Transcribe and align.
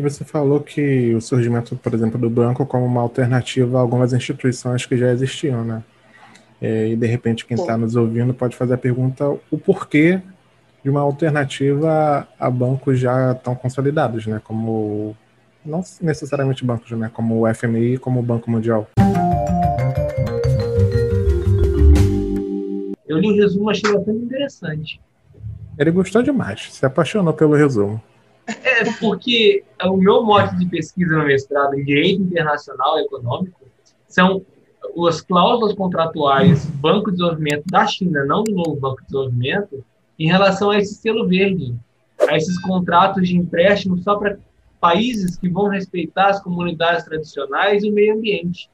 Você 0.00 0.24
falou 0.24 0.58
que 0.58 1.14
o 1.14 1.20
surgimento, 1.20 1.76
por 1.76 1.92
exemplo, 1.92 2.18
do 2.18 2.30
banco 2.30 2.64
como 2.64 2.86
uma 2.86 3.02
alternativa 3.02 3.76
a 3.76 3.82
algumas 3.82 4.14
instituições 4.14 4.86
que 4.86 4.96
já 4.96 5.12
existiam, 5.12 5.62
né? 5.62 5.84
É, 6.62 6.88
e 6.88 6.96
de 6.96 7.06
repente 7.06 7.44
quem 7.44 7.58
está 7.58 7.76
nos 7.76 7.94
ouvindo 7.94 8.32
pode 8.32 8.56
fazer 8.56 8.72
a 8.72 8.78
pergunta 8.78 9.28
o 9.50 9.58
porquê 9.58 10.22
de 10.82 10.88
uma 10.88 11.02
alternativa 11.02 12.26
a 12.40 12.50
bancos 12.50 12.98
já 12.98 13.34
tão 13.34 13.54
consolidados, 13.54 14.26
né? 14.26 14.40
Como 14.42 15.14
não 15.62 15.82
necessariamente 16.00 16.64
bancos, 16.64 16.90
né? 16.92 17.10
Como 17.12 17.42
o 17.46 17.54
FMI, 17.54 17.98
como 17.98 18.20
o 18.20 18.22
Banco 18.22 18.50
Mundial. 18.50 18.88
Eu 23.06 23.18
li 23.18 23.30
o 23.30 23.36
resumo, 23.36 23.68
achei 23.68 23.92
bastante 23.92 24.24
interessante. 24.24 25.00
Ele 25.78 25.90
gostou 25.90 26.22
demais, 26.22 26.72
se 26.72 26.86
apaixonou 26.86 27.34
pelo 27.34 27.54
resumo. 27.54 28.00
É, 28.46 28.92
porque 28.98 29.62
o 29.84 29.96
meu 29.96 30.24
mote 30.24 30.56
de 30.56 30.66
pesquisa 30.66 31.16
no 31.16 31.24
mestrado 31.24 31.74
em 31.74 31.84
Direito 31.84 32.22
Internacional 32.22 32.98
Econômico 32.98 33.60
são 34.08 34.44
as 35.08 35.20
cláusulas 35.20 35.74
contratuais 35.74 36.66
do 36.66 36.72
Banco 36.78 37.10
de 37.10 37.18
Desenvolvimento 37.18 37.64
da 37.66 37.86
China, 37.86 38.24
não 38.24 38.42
do 38.42 38.52
novo 38.52 38.76
Banco 38.76 39.00
de 39.00 39.06
Desenvolvimento, 39.06 39.84
em 40.18 40.26
relação 40.26 40.70
a 40.70 40.78
esse 40.78 40.94
selo 40.94 41.26
verde, 41.28 41.74
a 42.28 42.36
esses 42.36 42.60
contratos 42.60 43.28
de 43.28 43.36
empréstimo 43.36 43.98
só 43.98 44.16
para 44.16 44.38
países 44.80 45.36
que 45.36 45.48
vão 45.48 45.68
respeitar 45.68 46.30
as 46.30 46.42
comunidades 46.42 47.04
tradicionais 47.04 47.84
e 47.84 47.90
o 47.90 47.94
meio 47.94 48.14
ambiente. 48.14 48.68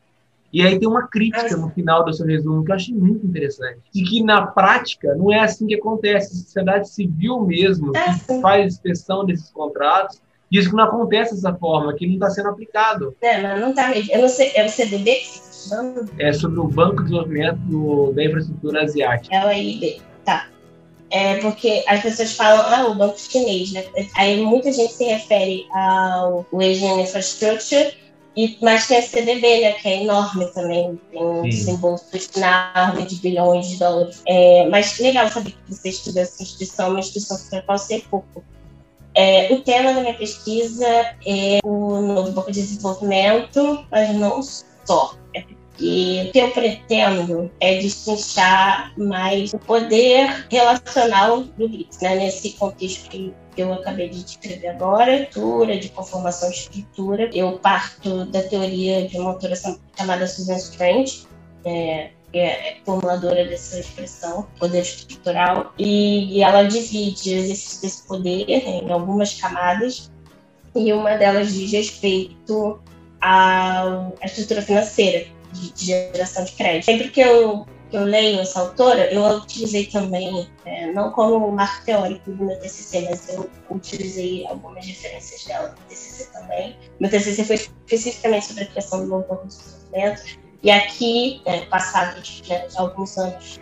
E 0.52 0.62
aí 0.62 0.78
tem 0.78 0.88
uma 0.88 1.06
crítica 1.06 1.56
no 1.56 1.70
final 1.70 2.04
do 2.04 2.12
seu 2.12 2.26
resumo 2.26 2.64
que 2.64 2.70
eu 2.70 2.76
achei 2.76 2.94
muito 2.94 3.26
interessante. 3.26 3.80
De 3.92 4.02
que 4.02 4.22
na 4.22 4.46
prática 4.46 5.14
não 5.14 5.32
é 5.32 5.40
assim 5.40 5.66
que 5.66 5.74
acontece. 5.74 6.32
A 6.32 6.38
sociedade 6.38 6.88
civil 6.88 7.40
mesmo, 7.42 7.92
que 7.92 7.98
é 7.98 8.40
faz 8.40 8.74
inspeção 8.74 9.26
desses 9.26 9.50
contratos, 9.50 10.20
diz 10.50 10.66
que 10.66 10.74
não 10.74 10.84
acontece 10.84 11.34
dessa 11.34 11.54
forma, 11.54 11.94
que 11.94 12.06
não 12.06 12.14
está 12.14 12.30
sendo 12.30 12.48
aplicado. 12.48 13.14
É, 13.20 13.42
mas 13.42 13.60
não 13.60 13.70
está 13.70 13.88
mesmo. 13.88 14.12
Eu 14.12 14.22
não 14.22 14.28
sei, 14.28 14.52
é 14.54 14.64
o 14.64 14.68
CDB 14.68 15.14
que 15.14 16.22
É 16.22 16.32
sobre 16.32 16.60
o 16.60 16.68
Banco 16.68 17.02
de 17.02 17.10
Desenvolvimento 17.10 18.12
da 18.14 18.24
Infraestrutura 18.24 18.83
Asiática. 18.83 19.34
É 19.34 19.44
o 19.44 19.48
AIB, 19.48 20.00
tá. 20.24 20.48
É 21.10 21.36
porque 21.36 21.84
as 21.88 22.02
pessoas 22.02 22.34
falam, 22.34 22.62
ah, 22.66 22.86
o 22.88 22.94
banco 22.94 23.18
chinês, 23.18 23.72
né? 23.72 23.84
Aí 24.16 24.40
muita 24.42 24.70
gente 24.70 24.92
se 24.92 25.05
refere 25.05 25.66
ao 25.72 26.46
Asian 26.52 27.00
Infrastructure, 27.00 27.94
e, 28.39 28.56
mas 28.62 28.86
tem 28.86 28.98
a 28.98 29.03
CDB, 29.03 29.62
né, 29.62 29.72
que 29.72 29.89
é 29.89 30.03
enorme 30.05 30.47
também, 30.53 30.97
tem 31.11 31.20
um 31.20 31.42
desembolso 31.42 32.05
enorme 32.36 33.05
de 33.05 33.17
bilhões 33.17 33.69
de 33.69 33.78
dólares. 33.80 34.22
É, 34.28 34.64
mas 34.69 34.97
legal 35.00 35.28
saber 35.28 35.50
que 35.50 35.75
você 35.75 35.89
estuda 35.89 36.20
essa 36.20 36.41
instituição, 36.41 36.91
uma 36.91 37.00
instituição 37.00 37.36
que 37.36 37.67
pode 37.67 37.83
ser 37.83 38.05
pouco. 38.08 38.45
É, 39.12 39.53
o 39.53 39.61
tema 39.62 39.92
da 39.92 40.03
minha 40.03 40.14
pesquisa 40.14 40.86
é 41.27 41.58
o 41.64 42.00
novo 42.00 42.30
Banco 42.30 42.53
de 42.53 42.61
Desenvolvimento, 42.61 43.84
mas 43.91 44.14
não 44.14 44.41
só. 44.41 45.17
É 45.34 45.41
porque 45.41 46.27
o 46.28 46.33
que 46.33 46.39
eu 46.39 46.50
pretendo 46.52 47.50
é 47.58 47.78
destrinchar 47.78 48.92
mais 48.97 49.52
o 49.52 49.58
poder 49.58 50.47
relacional 50.48 51.41
do 51.41 51.69
BRICS, 51.69 51.98
né, 52.02 52.14
nesse 52.14 52.50
contexto 52.50 53.11
que 53.11 53.34
eu 53.62 53.73
acabei 53.73 54.09
de 54.09 54.23
descrever 54.23 54.69
agora, 54.69 55.23
estrutura, 55.23 55.78
de 55.78 55.89
conformação 55.91 56.51
de 56.51 56.56
estrutura. 56.56 57.31
Eu 57.33 57.59
parto 57.59 58.25
da 58.27 58.42
teoria 58.42 59.06
de 59.09 59.19
uma 59.19 59.31
autora 59.31 59.55
chamada 59.97 60.27
Susan 60.27 60.56
Strange, 60.56 61.27
é, 61.64 62.11
que 62.33 62.39
é 62.39 62.77
formuladora 62.84 63.45
dessa 63.47 63.81
expressão, 63.81 64.47
poder 64.59 64.83
estrutural, 64.83 65.73
e, 65.79 66.42
ela 66.42 66.64
divide 66.64 67.31
o 67.31 67.39
exercício 67.39 67.83
desse 67.83 68.06
poder 68.06 68.45
em 68.48 68.91
algumas 68.91 69.34
camadas, 69.34 70.11
e 70.75 70.92
uma 70.92 71.17
delas 71.17 71.53
diz 71.53 71.73
respeito 71.73 72.79
à, 73.20 74.11
estrutura 74.25 74.62
financeira 74.62 75.27
de 75.53 75.73
geração 75.86 76.45
de 76.45 76.53
crédito. 76.53 76.84
Sempre 76.84 77.09
que 77.09 77.20
eu 77.20 77.67
que 77.91 77.97
eu 77.97 78.05
leio 78.05 78.41
essa 78.41 78.61
autora, 78.61 79.12
eu 79.12 79.24
utilizei 79.36 79.86
também, 79.86 80.48
é, 80.64 80.92
não 80.92 81.11
como 81.12 81.51
marco 81.51 81.85
teórico 81.85 82.30
do 82.30 82.45
meu 82.45 82.58
TCC, 82.61 83.07
mas 83.08 83.29
eu 83.29 83.48
utilizei 83.70 84.46
algumas 84.46 84.85
referências 84.85 85.45
dela 85.45 85.68
no 85.68 85.77
TCC 85.89 86.30
também. 86.33 86.77
Meu 87.01 87.11
TCC 87.11 87.45
foi 87.45 87.57
especificamente 87.57 88.46
sobre 88.46 88.64
a 88.64 88.67
criação 88.67 89.01
do 89.01 89.07
novo 89.07 89.42
de 89.42 89.48
desenvolvimento, 89.48 90.39
e 90.62 90.70
aqui, 90.70 91.40
é, 91.45 91.61
passados 91.67 92.42
né, 92.48 92.67
alguns 92.77 93.17
anos 93.17 93.61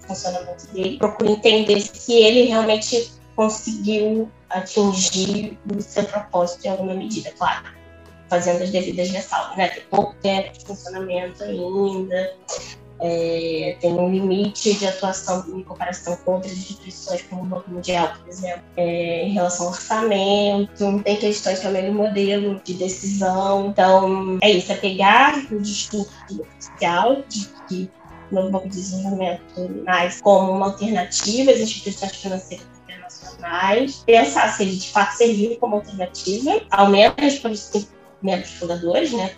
do 0.00 0.06
funcionamento 0.06 0.66
dele, 0.68 0.98
procuro 0.98 1.30
entender 1.32 1.80
se 1.80 2.12
ele 2.12 2.42
realmente 2.44 3.12
conseguiu 3.36 4.30
atingir 4.50 5.56
o 5.72 5.80
seu 5.80 6.04
propósito 6.04 6.66
em 6.66 6.70
alguma 6.70 6.94
medida, 6.94 7.30
claro 7.38 7.80
fazendo 8.30 8.62
as 8.62 8.70
devidas 8.70 9.10
ressalvas, 9.10 9.56
né? 9.56 9.68
Tem 9.68 9.82
pouco 9.90 10.14
tempo 10.22 10.56
de 10.56 10.64
funcionamento 10.64 11.42
ainda, 11.42 12.32
é, 13.02 13.76
tem 13.80 13.92
um 13.92 14.10
limite 14.10 14.74
de 14.74 14.86
atuação 14.86 15.44
em 15.48 15.62
comparação 15.62 16.16
com 16.16 16.34
outras 16.34 16.52
instituições, 16.52 17.22
como 17.22 17.42
o 17.42 17.46
Banco 17.46 17.70
Mundial, 17.70 18.12
por 18.18 18.28
exemplo, 18.28 18.62
é, 18.76 19.24
em 19.24 19.32
relação 19.32 19.66
ao 19.66 19.72
orçamento, 19.72 21.02
tem 21.02 21.16
questões 21.16 21.60
também 21.60 21.86
do 21.86 21.92
modelo 21.92 22.60
de 22.62 22.74
decisão. 22.74 23.68
Então, 23.68 24.38
é 24.42 24.50
isso, 24.50 24.70
é 24.72 24.76
pegar 24.76 25.34
o 25.50 25.60
discurso 25.60 26.10
oficial 26.30 27.22
de 27.28 27.48
que 27.68 27.90
o 28.30 28.34
novo 28.34 28.50
Banco 28.50 28.68
de 28.68 28.76
Desenvolvimento 28.76 29.82
nasce 29.84 30.22
como 30.22 30.52
uma 30.52 30.66
alternativa 30.66 31.50
às 31.50 31.60
instituições 31.60 32.16
financeiras 32.16 32.66
internacionais, 32.84 34.02
pensar 34.04 34.52
se 34.52 34.62
ele 34.62 34.76
de 34.76 34.88
fato 34.88 35.16
serviu 35.16 35.56
como 35.56 35.76
alternativa, 35.76 36.62
ao 36.70 36.88
menos 36.88 37.38
para 37.38 37.50
os 37.50 37.88
membros 38.22 38.50
fundadores, 38.52 39.12
né, 39.12 39.34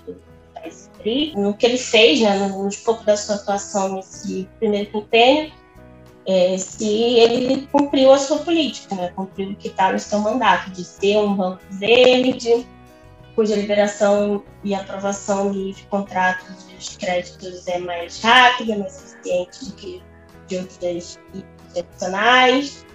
no 1.36 1.54
que 1.54 1.66
ele 1.66 1.78
fez, 1.78 2.20
né, 2.20 2.36
nos 2.48 2.76
pouco 2.76 3.04
da 3.04 3.16
sua 3.16 3.36
atuação 3.36 3.96
nesse 3.96 4.48
primeiro 4.58 4.90
quinquênio, 4.90 5.52
é, 6.26 6.56
se 6.56 6.86
ele 7.18 7.66
cumpriu 7.72 8.12
a 8.12 8.18
sua 8.18 8.38
política, 8.38 8.94
né, 8.94 9.12
cumpriu 9.14 9.50
o 9.50 9.56
que 9.56 9.68
está 9.68 9.92
no 9.92 9.98
seu 9.98 10.20
mandato, 10.20 10.70
de 10.70 10.84
ser 10.84 11.18
um 11.18 11.34
banco 11.34 11.62
verde, 11.70 12.66
cuja 13.34 13.56
liberação 13.56 14.44
e 14.62 14.74
aprovação 14.74 15.50
de 15.50 15.74
contratos 15.90 16.66
de 16.78 16.98
créditos 16.98 17.66
é 17.66 17.78
mais 17.78 18.20
rápida, 18.20 18.76
mais 18.76 18.96
eficiente 18.96 19.64
do 19.64 19.72
que 19.72 20.02
de 20.46 20.56
outras 20.58 21.18
institucionais, 21.34 22.86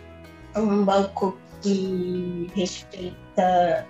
um 0.55 0.85
banco 0.85 1.37
que 1.61 2.49
respeita 2.55 3.87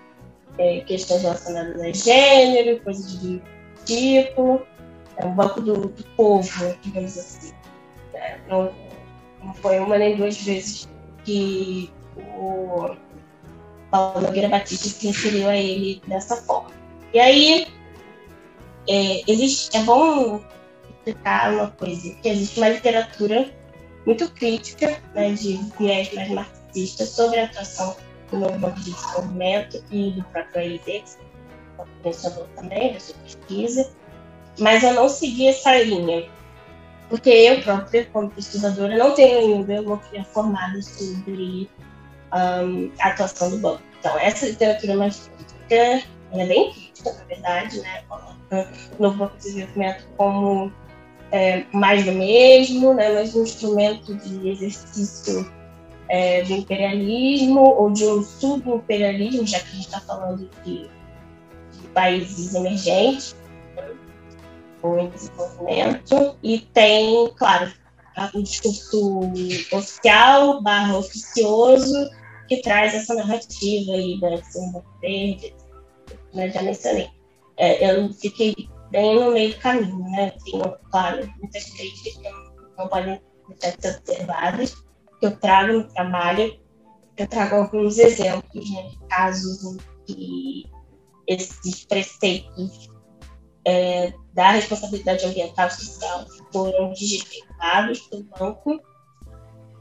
é, 0.58 0.80
questões 0.82 1.22
relacionadas 1.22 1.82
a 1.82 1.92
gênero, 1.92 2.80
coisas 2.82 3.20
de 3.22 3.42
tipo, 3.88 4.62
é 5.18 5.26
um 5.26 5.34
banco 5.34 5.62
do, 5.62 5.88
do 5.88 6.04
povo, 6.16 6.78
digamos 6.82 7.18
assim. 7.18 7.54
É, 8.14 8.38
não, 8.48 8.72
não, 9.44 9.54
foi 9.56 9.80
uma 9.80 9.98
nem 9.98 10.16
duas 10.16 10.40
vezes 10.42 10.88
que 11.24 11.92
o 12.18 12.96
Paulo 13.90 14.22
Nogueira 14.22 14.50
Batista 14.50 14.90
se 14.90 15.08
referiu 15.08 15.50
a 15.50 15.56
ele 15.56 16.02
dessa 16.08 16.36
forma. 16.36 16.72
E 17.14 17.20
aí, 17.20 17.68
é, 18.88 19.32
existe, 19.32 19.76
é 19.76 19.84
bom 19.84 20.42
explicar 20.90 21.54
uma 21.54 21.72
coisa, 21.72 22.14
que 22.16 22.30
existe 22.30 22.60
uma 22.60 22.70
literatura 22.70 23.50
muito 24.06 24.30
crítica, 24.32 25.02
né, 25.14 25.32
de 25.34 25.58
viés 25.80 26.14
mais 26.14 26.30
marxista, 26.30 27.06
sobre 27.06 27.40
a 27.40 27.46
atuação 27.46 27.96
do 28.32 28.40
novo 28.40 28.60
banco 28.60 28.80
de 28.80 28.92
desenvolvimento 28.92 29.84
e 29.92 30.12
do 30.12 30.24
próprio 30.26 30.62
Mencionou 32.04 32.48
também 32.56 32.94
da 32.94 33.00
sua 33.00 33.16
pesquisa, 33.18 33.90
mas 34.60 34.84
eu 34.84 34.94
não 34.94 35.10
segui 35.10 35.48
essa 35.48 35.76
linha, 35.82 36.30
porque 37.10 37.30
eu 37.30 37.62
própria, 37.62 38.06
como 38.06 38.30
pesquisadora, 38.30 38.98
não 38.98 39.14
tenho 39.14 39.40
ainda 39.40 39.82
uma 39.82 40.02
formada 40.34 40.82
sobre 40.82 41.70
um, 42.34 42.92
a 43.00 43.08
atuação 43.08 43.50
do 43.50 43.58
banco. 43.60 43.84
Então, 44.00 44.18
essa 44.20 44.46
literatura 44.46 44.96
mais 44.96 45.30
crítica, 45.36 46.08
ela 46.32 46.44
é 46.44 46.46
bem 46.46 46.72
crítica, 46.72 47.14
na 47.14 47.24
verdade, 47.26 47.80
né? 47.82 48.04
Coloca 48.08 48.72
no 49.00 49.12
Banco 49.12 49.38
de 49.38 49.44
Desenvolvimento 49.44 50.08
como 50.18 50.72
é, 51.32 51.66
mais 51.72 52.06
do 52.06 52.12
mesmo, 52.12 52.94
né? 52.94 53.10
um 53.22 53.44
instrumento 53.44 54.16
de 54.16 54.50
exercício 54.50 55.52
é, 56.10 56.44
do 56.44 56.54
imperialismo 56.54 57.62
ou 57.62 57.92
de 57.92 58.06
um 58.06 58.24
subimperialismo, 58.24 59.46
já 59.46 59.60
que 59.60 59.68
a 59.68 59.72
gente 59.72 59.86
está 59.86 60.00
falando 60.02 60.50
de 60.64 60.90
países 61.94 62.54
emergentes 62.54 63.36
em 64.84 65.10
desenvolvimento 65.10 66.38
e 66.42 66.60
tem, 66.60 67.30
claro, 67.36 67.72
um 68.34 68.42
discurso 68.42 69.20
oficial 69.74 70.62
barra 70.62 70.98
oficioso 70.98 72.10
que 72.48 72.62
traz 72.62 72.94
essa 72.94 73.14
narrativa 73.14 73.92
aí 73.92 74.20
da 74.20 74.42
Silva 74.44 74.84
Verde, 75.02 75.54
né, 76.34 76.50
já 76.50 76.62
mencionei. 76.62 77.10
É, 77.58 77.92
eu 77.92 78.14
fiquei 78.14 78.56
bem 78.92 79.20
no 79.20 79.32
meio 79.32 79.54
do 79.54 79.60
caminho, 79.60 80.00
né? 80.12 80.32
Tenho, 80.46 80.78
claro, 80.92 81.30
muitas 81.40 81.66
críticas 81.66 82.14
que 82.14 82.78
não 82.78 82.88
podem 82.88 83.22
de 83.50 83.82
ser 83.82 83.98
observadas, 83.98 84.76
que 85.20 85.26
eu 85.26 85.38
trago 85.38 85.74
no 85.74 85.88
trabalho, 85.90 86.60
eu 87.18 87.28
trago 87.28 87.56
alguns 87.56 87.98
exemplos, 87.98 88.72
né, 88.72 88.92
casos 89.10 89.78
que 90.06 90.66
esses 91.28 91.86
preceitos 91.86 92.90
é, 93.66 94.14
da 94.34 94.52
responsabilidade 94.52 95.26
ambiental 95.26 95.68
e 95.68 95.72
social 95.72 96.26
foram 96.52 96.94
digitificados 96.94 98.00
pelo 98.02 98.24
banco, 98.40 98.80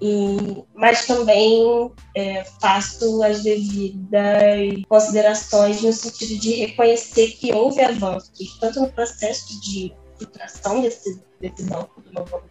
e, 0.00 0.64
mas 0.75 1.06
também 1.06 1.93
é, 2.14 2.44
faço 2.60 3.22
as 3.22 3.43
devidas 3.43 4.82
considerações 4.88 5.81
no 5.82 5.93
sentido 5.93 6.38
de 6.40 6.52
reconhecer 6.52 7.28
que 7.32 7.52
houve 7.52 7.81
avanços, 7.81 8.58
tanto 8.58 8.81
no 8.81 8.92
processo 8.92 9.58
de 9.60 9.94
filtração 10.19 10.82
desse, 10.82 11.22
desse 11.40 11.62
banco 11.64 12.00
do 12.00 12.12
novo 12.12 12.42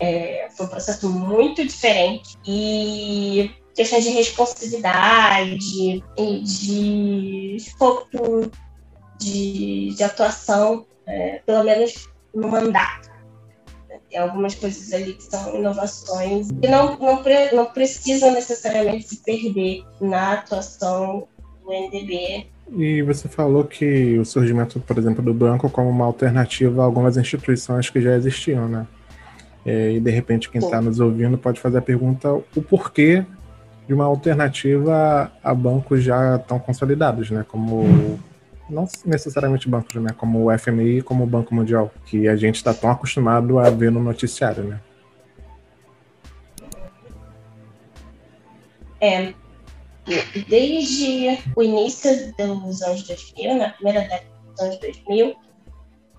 é, 0.00 0.48
foi 0.50 0.66
um 0.66 0.68
processo 0.68 1.08
muito 1.08 1.64
diferente 1.64 2.36
e 2.46 3.50
questões 3.74 4.04
de 4.04 4.10
responsividade 4.10 6.02
e 6.16 6.40
de 6.42 7.56
escopo 7.56 8.50
de, 9.18 9.94
de 9.94 10.02
atuação, 10.02 10.86
é, 11.06 11.40
pelo 11.44 11.64
menos 11.64 12.08
no 12.34 12.48
mandato. 12.48 13.12
Tem 14.10 14.18
algumas 14.18 14.54
coisas 14.54 14.92
ali 14.92 15.14
que 15.14 15.24
são 15.24 15.56
inovações 15.56 16.48
que 16.60 16.68
não, 16.68 16.96
não, 16.98 17.22
pre, 17.22 17.52
não 17.52 17.66
precisam 17.66 18.32
necessariamente 18.32 19.08
se 19.08 19.16
perder 19.24 19.84
na 20.00 20.34
atuação 20.34 21.26
do 21.64 21.72
NDB. 21.72 22.46
E 22.76 23.02
você 23.02 23.28
falou 23.28 23.64
que 23.64 24.18
o 24.18 24.24
surgimento, 24.24 24.80
por 24.80 24.96
exemplo, 24.98 25.22
do 25.22 25.34
banco 25.34 25.68
como 25.68 25.90
uma 25.90 26.04
alternativa 26.04 26.82
a 26.82 26.84
algumas 26.84 27.16
instituições 27.16 27.90
que 27.90 28.00
já 28.00 28.16
existiam, 28.16 28.68
né? 28.68 28.86
É, 29.66 29.92
e 29.92 30.00
de 30.00 30.10
repente 30.10 30.50
quem 30.50 30.60
está 30.60 30.80
nos 30.80 31.00
ouvindo 31.00 31.38
pode 31.38 31.58
fazer 31.58 31.78
a 31.78 31.82
pergunta 31.82 32.30
o 32.34 32.62
porquê 32.62 33.24
de 33.86 33.94
uma 33.94 34.04
alternativa 34.04 35.30
a 35.42 35.54
bancos 35.54 36.02
já 36.02 36.38
tão 36.38 36.58
consolidados, 36.58 37.30
né? 37.30 37.44
Como 37.46 38.18
não 38.68 38.86
necessariamente 39.04 39.68
bancos, 39.68 39.94
né? 39.96 40.10
Como 40.16 40.46
o 40.46 40.58
FMI 40.58 41.02
como 41.02 41.24
o 41.24 41.26
Banco 41.26 41.54
Mundial, 41.54 41.92
que 42.06 42.28
a 42.28 42.36
gente 42.36 42.56
está 42.56 42.72
tão 42.72 42.90
acostumado 42.90 43.58
a 43.58 43.68
ver 43.70 43.90
no 43.90 44.02
noticiário, 44.02 44.64
né? 44.64 44.80
É, 49.00 49.34
desde 50.48 51.38
o 51.54 51.62
início 51.62 52.10
dos 52.38 52.82
anos 52.82 53.02
2000, 53.02 53.58
na 53.58 53.68
primeira 53.70 54.00
década 54.00 54.24
dos 54.50 54.60
anos 54.60 54.78
2000, 54.78 55.36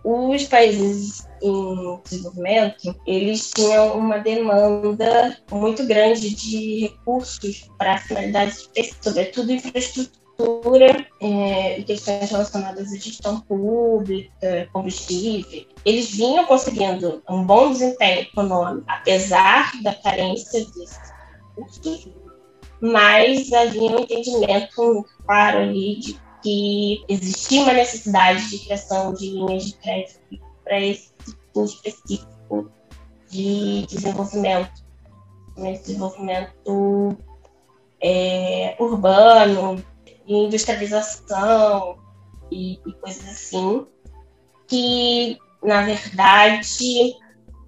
os 0.06 0.44
países 0.44 1.28
em 1.42 2.00
desenvolvimento, 2.04 2.96
eles 3.08 3.50
tinham 3.52 3.98
uma 3.98 4.20
demanda 4.20 5.36
muito 5.52 5.84
grande 5.88 6.34
de 6.36 6.82
recursos 6.82 7.68
para 7.78 7.98
finalidades 7.98 8.60
específicas, 8.60 9.04
sobretudo 9.04 9.52
infraestrutura 9.52 11.08
é, 11.20 11.80
e 11.80 11.84
questões 11.84 12.30
relacionadas 12.30 12.94
à 12.94 12.98
gestão 12.98 13.40
pública, 13.42 14.70
combustível. 14.72 15.66
Eles 15.84 16.12
vinham 16.12 16.46
conseguindo 16.46 17.24
um 17.28 17.44
bom 17.44 17.72
desempenho 17.72 18.22
econômico, 18.22 18.86
apesar 18.88 19.72
da 19.82 19.96
carência 19.96 20.64
desses 20.66 21.00
recursos, 21.58 22.14
mas 22.80 23.52
havia 23.52 23.90
um 23.90 24.00
entendimento 24.00 25.06
claro 25.26 25.60
ali 25.60 25.96
de 25.96 26.25
que 26.46 27.04
existia 27.10 27.64
uma 27.64 27.74
necessidade 27.74 28.48
de 28.52 28.60
criação 28.60 29.12
de 29.16 29.32
linhas 29.32 29.66
de 29.66 29.74
crédito 29.78 30.20
para 30.64 30.80
esse 30.80 31.12
tipo 31.26 31.66
específico 31.66 32.72
de 33.32 33.88
desenvolvimento, 33.88 34.86
desenvolvimento 35.58 37.18
é, 38.00 38.76
urbano, 38.80 39.84
industrialização 40.28 41.98
e, 42.52 42.74
e 42.74 42.94
coisas 42.94 43.28
assim, 43.28 43.88
que, 44.68 45.40
na 45.64 45.82
verdade, 45.82 47.16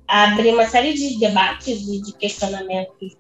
abre 0.07 0.51
uma 0.51 0.67
série 0.67 0.93
de 0.93 1.17
debates 1.17 1.81
e 1.81 1.99
de 1.99 2.13
questionamentos 2.13 3.17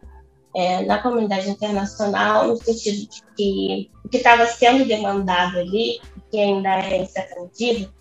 é, 0.55 0.83
na 0.83 1.01
comunidade 1.01 1.49
internacional, 1.49 2.47
no 2.47 2.57
sentido 2.57 3.09
de 3.09 3.21
que 3.35 3.91
o 4.03 4.09
que 4.09 4.17
estava 4.17 4.45
sendo 4.47 4.85
demandado 4.85 5.59
ali, 5.59 5.99
que 6.31 6.39
ainda 6.39 6.69
é 6.79 7.05
medida, 7.39 7.93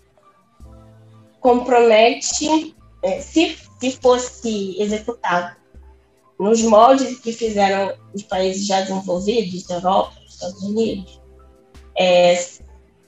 compromete, 1.39 2.75
é, 3.03 3.21
se, 3.21 3.57
se 3.79 3.91
fosse 3.91 4.81
executado 4.81 5.55
nos 6.39 6.61
moldes 6.61 7.19
que 7.19 7.31
fizeram 7.31 7.93
os 8.13 8.23
países 8.23 8.65
já 8.65 8.81
desenvolvidos, 8.81 9.69
Europa, 9.69 10.13
Estados 10.27 10.61
Unidos, 10.63 11.19
é, 11.97 12.39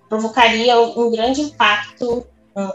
provocaria 0.08 0.80
um 0.80 1.12
grande 1.12 1.42
impacto 1.42 2.26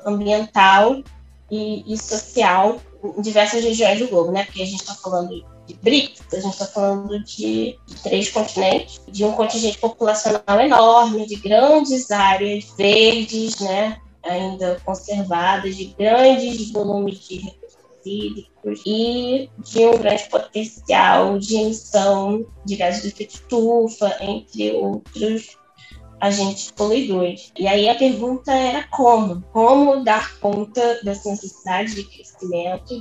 ambiental 0.06 1.02
e, 1.50 1.92
e, 1.92 1.98
social 1.98 2.80
em 3.02 3.20
diversas 3.20 3.62
regiões 3.62 3.98
do 3.98 4.08
globo, 4.08 4.32
né? 4.32 4.44
Porque 4.44 4.62
a 4.62 4.66
gente 4.66 4.80
está 4.80 4.94
falando 4.94 5.44
de 5.66 5.74
BRICS, 5.74 6.22
a 6.32 6.40
gente 6.40 6.52
está 6.52 6.66
falando 6.66 7.22
de, 7.24 7.78
três 8.02 8.30
continentes, 8.30 9.00
de 9.08 9.24
um 9.24 9.32
contingente 9.32 9.78
populacional 9.78 10.60
enorme, 10.60 11.26
de 11.26 11.36
grandes 11.36 12.10
áreas 12.10 12.64
verdes, 12.76 13.60
né, 13.60 13.98
ainda 14.22 14.80
conservadas, 14.84 15.76
de 15.76 15.86
grandes 15.98 16.70
volumes 16.70 17.20
de 17.20 17.36
recursos 17.36 17.64
hídricos 18.04 18.82
e 18.86 19.50
de 19.58 19.86
um 19.86 19.96
grande 19.96 20.28
potencial 20.28 21.38
de 21.38 21.56
emissão 21.56 22.44
de 22.64 22.76
gases 22.76 23.02
de 23.02 23.08
efeito 23.08 23.34
estufa, 23.34 24.16
entre 24.20 24.72
outros 24.72 25.56
agentes 26.20 26.70
poluidores. 26.70 27.52
E 27.58 27.66
aí 27.66 27.88
a 27.88 27.94
pergunta 27.94 28.52
era 28.52 28.86
como? 28.88 29.42
Como 29.52 30.02
dar 30.04 30.38
conta 30.38 31.00
dessa 31.02 31.30
necessidade 31.30 31.94
de 31.94 32.04
crescimento 32.04 32.94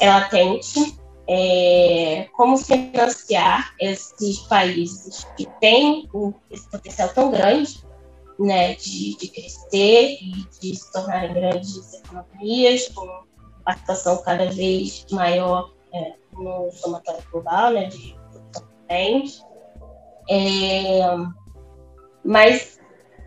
é 0.00 0.08
latente. 0.08 0.98
É, 1.26 2.28
como 2.36 2.58
financiar 2.58 3.74
esses 3.80 4.40
países 4.40 5.26
que 5.38 5.46
têm 5.58 6.06
esse 6.50 6.68
potencial 6.70 7.08
tão 7.14 7.30
grande 7.30 7.82
né, 8.38 8.74
de, 8.74 9.16
de 9.16 9.28
crescer 9.28 10.18
e 10.20 10.46
de 10.60 10.76
se 10.76 10.92
tornarem 10.92 11.32
grandes 11.32 11.94
economias, 11.94 12.88
com 12.88 13.24
participação 13.64 14.22
cada 14.22 14.50
vez 14.50 15.06
maior 15.10 15.72
é, 15.92 16.12
no 16.32 16.70
somatório 16.72 17.22
global 17.30 17.72
né, 17.72 17.86
de 17.86 18.16
bens. 18.88 19.42
É, 20.28 21.00
mas, 22.24 22.78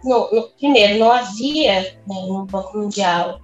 no, 0.04 0.32
no, 0.32 0.50
primeiro, 0.50 1.00
não 1.00 1.12
havia 1.12 1.82
né, 1.82 2.22
no 2.28 2.46
Banco 2.46 2.78
Mundial 2.78 3.40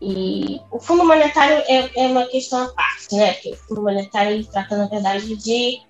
e 0.00 0.60
o 0.70 0.78
Fundo 0.78 1.04
Monetário 1.04 1.62
é, 1.66 1.90
é 1.96 2.06
uma 2.08 2.26
questão 2.26 2.64
à 2.64 2.68
parte, 2.68 3.14
né? 3.14 3.32
Porque 3.34 3.50
o 3.50 3.56
Fundo 3.56 3.82
Monetário 3.82 4.32
ele 4.32 4.44
trata, 4.44 4.76
na 4.76 4.86
verdade, 4.86 5.34
de, 5.36 5.80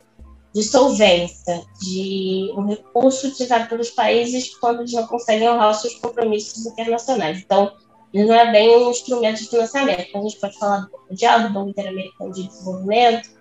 de 0.55 0.63
solvência, 0.63 1.65
de 1.81 2.53
um 2.57 2.67
recurso 2.67 3.27
utilizado 3.27 3.69
pelos 3.69 3.91
países 3.91 4.55
quando 4.57 4.81
eles 4.81 4.93
não 4.93 5.07
conseguem 5.07 5.49
honrar 5.49 5.71
os 5.71 5.81
seus 5.81 5.95
compromissos 5.97 6.67
internacionais. 6.67 7.39
Então, 7.39 7.73
ele 8.15 8.27
não 8.27 8.35
é 8.35 8.51
bem 8.53 8.77
um 8.77 8.91
instrumento 8.91 9.43
de 9.43 9.49
financiamento. 9.49 10.17
A 10.17 10.21
gente 10.21 10.37
pode 10.39 10.59
falar 10.59 10.79
do 10.79 10.91
Banco 10.91 11.07
Mundial, 11.11 11.43
do 11.43 11.51
Banco 11.51 11.71
Interamericano 11.71 12.33
de 12.33 12.47
Desenvolvimento, 12.47 13.37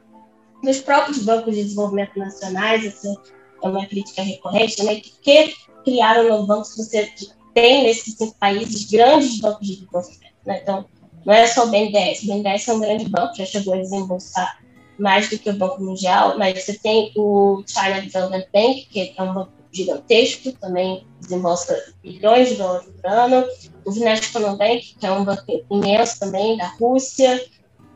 dos 0.63 0.79
próprios 0.79 1.19
bancos 1.19 1.53
de 1.53 1.63
desenvolvimento 1.63 2.17
nacionais, 2.17 2.85
essa 2.85 3.15
é 3.63 3.67
uma 3.67 3.85
crítica 3.85 4.23
recorrente 4.23 4.77
também, 4.77 5.01
que 5.01 5.53
criaram 5.83 6.41
no 6.41 6.47
banco 6.47 6.65
se 6.65 6.83
você 6.83 7.09
tem 7.53 7.83
nesses 7.83 8.15
cinco 8.15 8.35
países 8.39 8.89
grandes 8.89 9.39
bancos 9.39 9.67
de 9.67 9.75
desenvolvimento. 9.75 10.34
Né? 10.45 10.59
Então, 10.61 10.85
não 11.25 11.33
é 11.33 11.47
só 11.47 11.65
o 11.65 11.71
BNDES. 11.71 12.23
O 12.23 12.27
BNDES 12.27 12.67
é 12.67 12.73
um 12.73 12.79
grande 12.79 13.09
banco, 13.09 13.35
já 13.35 13.45
chegou 13.45 13.73
a 13.73 13.77
desembolsar 13.77 14.59
mais 14.97 15.29
do 15.29 15.37
que 15.37 15.49
o 15.49 15.53
Banco 15.53 15.83
Mundial, 15.83 16.37
mas 16.37 16.63
você 16.63 16.77
tem 16.77 17.11
o 17.15 17.63
China 17.67 18.01
Development 18.01 18.45
Bank, 18.53 18.87
que 18.89 19.13
é 19.17 19.23
um 19.23 19.33
banco 19.33 19.51
gigantesco, 19.71 20.53
também 20.53 21.05
desembolsa 21.19 21.93
bilhões 22.01 22.49
de 22.49 22.55
dólares 22.55 22.87
por 22.87 23.09
ano. 23.09 23.45
O 23.83 23.91
Vinashkono 23.91 24.57
Bank, 24.57 24.95
que 24.97 25.05
é 25.05 25.11
um 25.11 25.25
banco 25.25 25.43
imenso 25.69 26.19
também, 26.19 26.57
da 26.57 26.67
Rússia. 26.67 27.43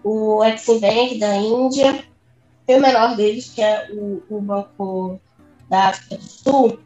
O 0.04 0.44
Exim 0.44 0.80
Bank, 0.80 1.18
da 1.20 1.36
Índia. 1.36 2.04
Tem 2.66 2.78
o 2.78 2.82
menor 2.82 3.16
deles, 3.16 3.50
que 3.50 3.62
é 3.62 3.88
o, 3.92 4.22
o 4.30 4.42
Banco 4.42 5.20
da 5.70 5.90
África 5.90 6.18
do 6.18 6.24
Sul. 6.24 6.80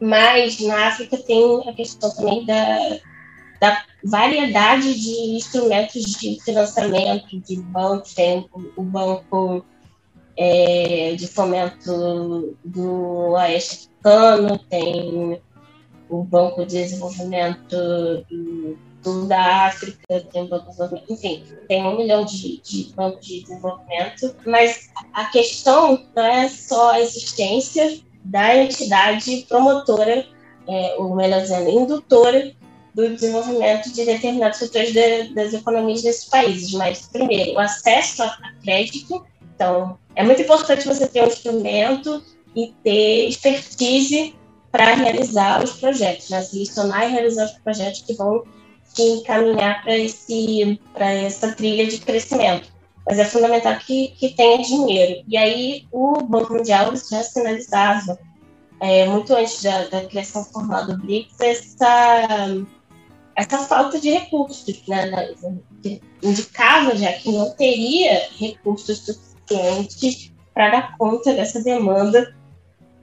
Mas 0.00 0.60
na 0.60 0.88
África 0.88 1.16
tem 1.16 1.66
a 1.66 1.72
questão 1.72 2.14
também 2.14 2.44
da 2.44 2.78
da 3.64 3.82
variedade 4.04 4.94
de 4.94 5.36
instrumentos 5.36 6.02
de 6.02 6.38
financiamento 6.44 7.40
de 7.40 7.56
bancos, 7.62 8.12
tem 8.12 8.46
o 8.76 8.82
banco 8.82 9.64
é, 10.36 11.14
de 11.16 11.26
fomento 11.26 12.54
do 12.62 13.30
Oeste 13.30 13.88
Africano, 14.04 14.58
tem 14.68 15.40
o 16.10 16.22
Banco 16.22 16.66
de 16.66 16.76
Desenvolvimento 16.76 17.76
do 18.30 18.78
sul 19.02 19.26
da 19.26 19.66
África, 19.66 20.20
tem 20.30 20.46
banco 20.46 20.64
de 20.64 20.70
desenvolvimento, 20.70 21.12
enfim, 21.12 21.44
tem 21.66 21.82
um 21.84 21.96
milhão 21.96 22.24
de, 22.26 22.60
de 22.60 22.92
bancos 22.94 23.26
de 23.26 23.40
desenvolvimento, 23.40 24.36
mas 24.46 24.90
a 25.14 25.24
questão 25.26 26.04
não 26.14 26.22
é 26.22 26.48
só 26.50 26.92
a 26.92 27.00
existência 27.00 27.98
da 28.24 28.56
entidade 28.56 29.46
promotora, 29.48 30.26
é, 30.68 30.96
ou 30.98 31.14
melhor 31.16 31.40
dizendo, 31.40 31.70
indutora 31.70 32.54
do 32.94 33.14
desenvolvimento 33.14 33.92
de 33.92 34.04
determinados 34.04 34.58
setores 34.58 34.92
de, 34.92 35.34
das 35.34 35.52
economias 35.52 36.02
desses 36.02 36.26
países, 36.26 36.72
mas, 36.72 37.08
primeiro, 37.12 37.54
o 37.54 37.58
acesso 37.58 38.22
a 38.22 38.52
crédito, 38.62 39.24
então, 39.54 39.98
é 40.14 40.22
muito 40.22 40.42
importante 40.42 40.86
você 40.86 41.06
ter 41.06 41.22
um 41.22 41.26
instrumento 41.26 42.22
e 42.54 42.72
ter 42.82 43.28
expertise 43.28 44.34
para 44.70 44.94
realizar 44.94 45.62
os 45.62 45.72
projetos, 45.72 46.30
né? 46.30 46.42
selecionar 46.42 47.08
e 47.08 47.12
realizar 47.12 47.44
os 47.44 47.52
projetos 47.52 48.02
que 48.02 48.14
vão 48.14 48.42
te 48.92 49.02
encaminhar 49.02 49.82
para 49.82 49.96
esse 49.96 50.80
para 50.92 51.12
essa 51.12 51.52
trilha 51.52 51.86
de 51.86 51.98
crescimento. 51.98 52.72
Mas 53.06 53.18
é 53.18 53.24
fundamental 53.24 53.76
que, 53.76 54.08
que 54.18 54.30
tenha 54.30 54.62
dinheiro. 54.62 55.24
E 55.28 55.36
aí 55.36 55.86
o 55.92 56.22
Banco 56.22 56.54
Mundial 56.54 56.92
já 56.96 57.22
sinalizava, 57.22 58.18
é, 58.80 59.06
muito 59.06 59.34
antes 59.34 59.62
da, 59.62 59.84
da 59.84 60.04
criação 60.06 60.44
formal 60.44 60.86
do 60.86 60.96
BRICS, 60.98 61.40
essa, 61.40 62.48
essa 63.36 63.58
falta 63.58 64.00
de 64.00 64.10
recursos. 64.10 64.82
Né? 64.86 65.34
Indicava 66.22 66.96
já 66.96 67.12
que 67.12 67.32
não 67.32 67.50
teria 67.54 68.28
recursos 68.38 68.98
suficientes 68.98 70.32
para 70.52 70.70
dar 70.70 70.96
conta 70.96 71.32
dessa 71.34 71.62
demanda 71.62 72.34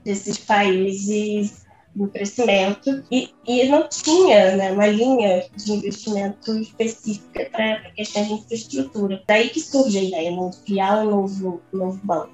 desses 0.04 0.38
países 0.38 1.62
do 1.94 2.08
crescimento 2.08 3.04
e, 3.10 3.30
e 3.46 3.68
não 3.68 3.86
tinha 3.88 4.56
né, 4.56 4.72
uma 4.72 4.86
linha 4.86 5.44
de 5.54 5.72
investimento 5.72 6.56
específica 6.58 7.48
para 7.52 7.90
questões 7.90 8.28
de 8.28 8.32
infraestrutura. 8.34 9.22
Daí 9.26 9.50
que 9.50 9.60
surge 9.60 9.98
a 9.98 10.02
ideia 10.02 10.30
né, 10.30 10.50
de 10.50 10.56
criar 10.58 11.02
um 11.02 11.10
novo, 11.10 11.62
novo 11.72 12.00
banco, 12.02 12.32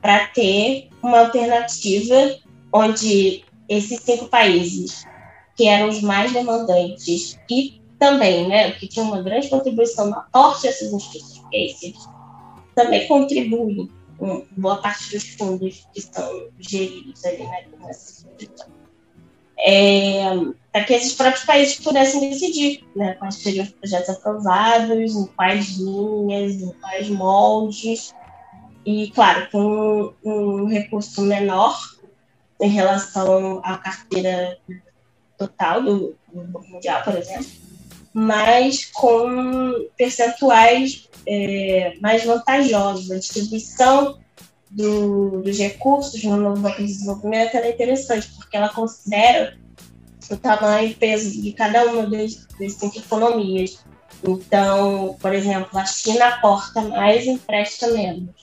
para 0.00 0.28
ter 0.28 0.88
uma 1.02 1.20
alternativa 1.20 2.36
onde 2.72 3.44
esses 3.68 4.00
cinco 4.00 4.26
países, 4.26 5.04
que 5.56 5.68
eram 5.68 5.88
os 5.88 6.00
mais 6.00 6.32
demandantes 6.32 7.38
e 7.50 7.80
também, 7.98 8.48
né, 8.48 8.72
que 8.72 8.88
tinham 8.88 9.08
uma 9.08 9.22
grande 9.22 9.48
contribuição 9.48 10.10
na 10.10 10.20
porte 10.20 10.62
dessas 10.62 10.92
instituições, 10.92 11.94
também 12.74 13.06
contribuem 13.06 13.88
com 14.18 14.44
boa 14.56 14.76
parte 14.76 15.10
dos 15.10 15.24
fundos 15.34 15.86
que 15.92 16.00
são 16.00 16.48
geridos 16.58 17.24
ali 17.24 17.44
né, 17.44 17.64
é, 19.58 20.24
para 20.72 20.84
que 20.84 20.92
esses 20.92 21.14
próprios 21.14 21.44
países 21.44 21.80
pudessem 21.80 22.28
decidir 22.28 22.84
né, 22.94 23.14
quais 23.14 23.36
seriam 23.36 23.64
os 23.64 23.70
projetos 23.70 24.10
aprovados, 24.10 25.14
em 25.14 25.26
quais 25.26 25.76
linhas, 25.78 26.60
em 26.60 26.72
quais 26.80 27.08
moldes, 27.08 28.14
e, 28.84 29.10
claro, 29.12 29.48
com 29.50 30.12
um 30.24 30.66
recurso 30.66 31.22
menor 31.22 31.78
em 32.60 32.68
relação 32.68 33.60
à 33.64 33.78
carteira 33.78 34.58
total 35.36 35.82
do, 35.82 36.16
do 36.32 36.60
Mundial, 36.68 37.02
por 37.02 37.16
exemplo, 37.16 37.50
mas 38.12 38.86
com 38.86 39.88
percentuais 39.96 41.08
é, 41.26 41.94
mais 42.00 42.24
vantajosos. 42.24 43.10
A 43.10 43.18
distribuição 43.18 44.18
do, 44.70 45.42
dos 45.42 45.58
recursos 45.58 46.22
no 46.24 46.36
novo 46.36 46.60
Banco 46.60 46.78
de 46.78 46.86
Desenvolvimento 46.86 47.56
é 47.56 47.70
interessante, 47.70 48.28
porque 48.36 48.56
ela 48.56 48.68
considera 48.68 49.56
o 50.30 50.36
tamanho 50.36 50.88
e 50.88 50.94
peso 50.94 51.42
de 51.42 51.52
cada 51.52 51.84
uma 51.86 52.06
das, 52.06 52.46
cinco 52.58 52.98
economias. 52.98 53.84
Então, 54.26 55.16
por 55.20 55.34
exemplo, 55.34 55.78
a 55.78 55.84
China 55.84 56.28
aporta 56.28 56.80
mais 56.80 57.26
e 57.26 57.30
empresta 57.30 57.88
menos. 57.88 58.34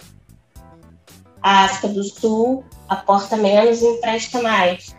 A 1.41 1.65
África 1.65 1.88
do 1.88 2.03
Sul 2.03 2.63
aporta 2.88 3.36
menos 3.36 3.81
e 3.81 3.86
empresta 3.86 4.41
mais. 4.41 4.95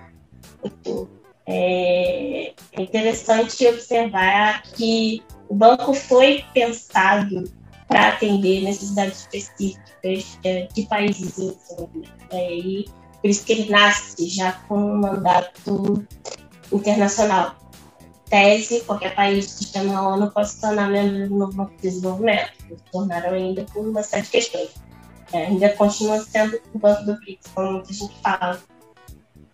É 1.55 2.83
interessante 2.83 3.67
observar 3.67 4.63
que 4.63 5.23
o 5.49 5.55
banco 5.55 5.93
foi 5.93 6.45
pensado 6.55 7.45
para 7.87 8.09
atender 8.09 8.63
necessidades 8.63 9.21
específicas 9.21 10.39
é, 10.45 10.67
de 10.73 10.83
países 10.87 11.39
em 11.39 11.53
desenvolvimento. 11.53 12.13
É, 12.31 12.55
e 12.55 12.85
por 13.21 13.29
isso 13.29 13.45
que 13.45 13.53
ele 13.53 13.71
nasce 13.71 14.29
já 14.29 14.53
com 14.67 14.77
um 14.77 15.01
mandato 15.01 16.07
internacional. 16.73 17.55
Tese, 18.31 18.81
qualquer 18.81 19.15
país 19.15 19.55
que 19.55 19.65
esteja 19.65 19.85
na 19.85 20.09
ONU 20.09 20.31
pode 20.31 20.49
se 20.49 20.61
tornar 20.61 20.89
membro 20.89 21.29
do 21.29 21.37
novo 21.37 21.53
Banco 21.53 21.77
de 21.77 21.83
Desenvolvimento. 21.83 22.53
Se 22.67 22.77
tornaram 22.91 23.35
ainda 23.35 23.65
por 23.65 23.87
uma 23.87 24.03
série 24.03 24.23
de 24.23 24.31
questões. 24.31 24.71
É, 25.35 25.47
ainda 25.47 25.69
continua 25.71 26.19
sendo 26.21 26.59
o 26.73 26.79
Banco 26.79 27.05
do 27.05 27.15
BRICS, 27.19 27.51
como 27.55 27.73
muita 27.73 27.93
gente 27.93 28.15
fala. 28.23 28.59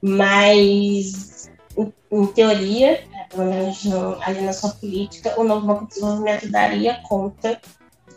Mas, 0.01 1.51
em, 1.79 1.93
em 2.11 2.27
teoria, 2.27 2.93
é, 2.93 3.25
pelo 3.31 3.49
menos 3.49 3.85
no, 3.85 4.21
ali 4.23 4.41
na 4.41 4.53
sua 4.53 4.71
política, 4.71 5.39
o 5.39 5.45
novo 5.45 5.67
Banco 5.67 5.85
de 5.85 5.95
Desenvolvimento 5.95 6.51
daria 6.51 7.01
conta 7.09 7.61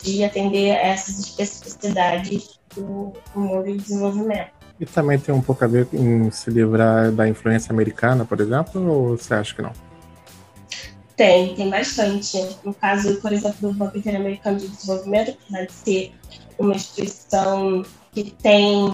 de 0.01 0.23
atender 0.23 0.69
essas 0.69 1.19
especificidades 1.19 2.59
do, 2.75 3.13
do 3.33 3.39
mundo 3.39 3.65
de 3.65 3.77
desenvolvimento. 3.77 4.49
E 4.79 4.85
também 4.85 5.19
tem 5.19 5.33
um 5.33 5.41
pouco 5.41 5.63
a 5.63 5.67
ver 5.67 5.87
em 5.93 6.31
se 6.31 6.49
livrar 6.49 7.11
da 7.11 7.27
influência 7.27 7.71
americana, 7.71 8.25
por 8.25 8.39
exemplo, 8.41 8.83
ou 8.91 9.17
você 9.17 9.35
acha 9.35 9.53
que 9.53 9.61
não? 9.61 9.73
Tem, 11.15 11.53
tem 11.53 11.69
bastante. 11.69 12.57
No 12.63 12.73
caso, 12.73 13.21
por 13.21 13.31
exemplo, 13.31 13.69
do 13.69 13.73
Banco 13.75 13.95
Interamericano 13.95 14.57
de 14.57 14.67
Desenvolvimento, 14.67 15.37
apesar 15.43 15.65
de 15.67 15.73
ser 15.73 16.15
uma 16.57 16.73
instituição 16.73 17.83
que 18.11 18.31
tem 18.31 18.89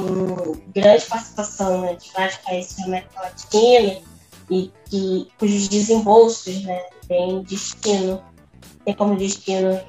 grande 0.76 1.06
participação 1.06 1.82
né, 1.82 1.96
de 1.96 2.12
vários 2.12 2.38
países 2.38 2.76
da 2.76 2.84
América 2.84 3.22
Latina 3.22 4.02
e 4.50 4.72
que, 4.90 5.28
cujos 5.38 5.68
desembolsos 5.68 6.64
né, 6.64 6.82
têm 7.08 7.42
destino, 7.44 8.22
tem 8.86 8.94
como 8.94 9.16
destino 9.16 9.80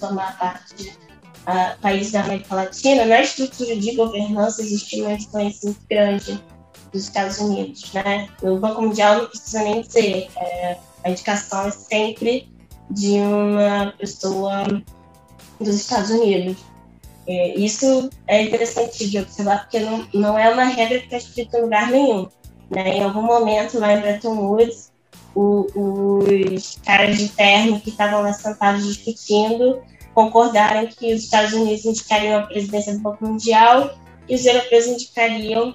formar 0.00 0.38
parte 0.38 0.74
de 0.74 0.88
uh, 0.88 1.80
países 1.80 2.12
da 2.12 2.22
América 2.22 2.54
Latina, 2.54 3.04
na 3.04 3.20
estrutura 3.20 3.76
de 3.76 3.94
governança 3.94 4.62
existe 4.62 5.00
uma 5.02 5.12
influência 5.12 5.68
muito 5.68 5.86
grande 5.88 6.42
dos 6.92 7.04
Estados 7.04 7.38
Unidos. 7.38 7.92
Né? 7.92 8.28
O 8.42 8.58
Banco 8.58 8.82
Mundial 8.82 9.18
não 9.18 9.26
precisa 9.26 9.62
nem 9.62 9.82
dizer, 9.82 10.28
é, 10.36 10.76
a 11.04 11.10
indicação 11.10 11.66
é 11.66 11.70
sempre 11.70 12.48
de 12.90 13.18
uma 13.18 13.92
pessoa 13.98 14.64
dos 15.58 15.74
Estados 15.74 16.10
Unidos. 16.10 16.56
É, 17.26 17.58
isso 17.58 18.10
é 18.26 18.42
interessante 18.42 19.08
de 19.08 19.18
observar, 19.18 19.62
porque 19.62 19.80
não, 19.80 20.06
não 20.12 20.38
é 20.38 20.50
uma 20.50 20.64
regra 20.64 20.98
que 20.98 21.04
está 21.06 21.16
escrita 21.16 21.58
em 21.58 21.62
lugar 21.62 21.90
nenhum. 21.90 22.28
Né? 22.70 22.98
Em 22.98 23.02
algum 23.02 23.22
momento, 23.22 23.78
lá 23.78 23.92
em 23.92 24.00
Bretton 24.00 24.36
Woods, 24.36 24.92
o, 25.34 25.66
os 25.74 26.78
caras 26.84 27.18
de 27.18 27.28
terno 27.28 27.80
que 27.80 27.90
estavam 27.90 28.22
lá 28.22 28.32
sentados 28.32 28.86
discutindo 28.86 29.82
concordaram 30.14 30.86
que 30.86 31.12
os 31.12 31.24
Estados 31.24 31.52
Unidos 31.52 31.84
indicariam 31.84 32.38
a 32.38 32.42
presidência 32.42 32.92
do 32.94 33.00
Banco 33.00 33.26
Mundial 33.26 33.98
e 34.28 34.34
os 34.36 34.46
europeus 34.46 34.86
indicariam 34.86 35.74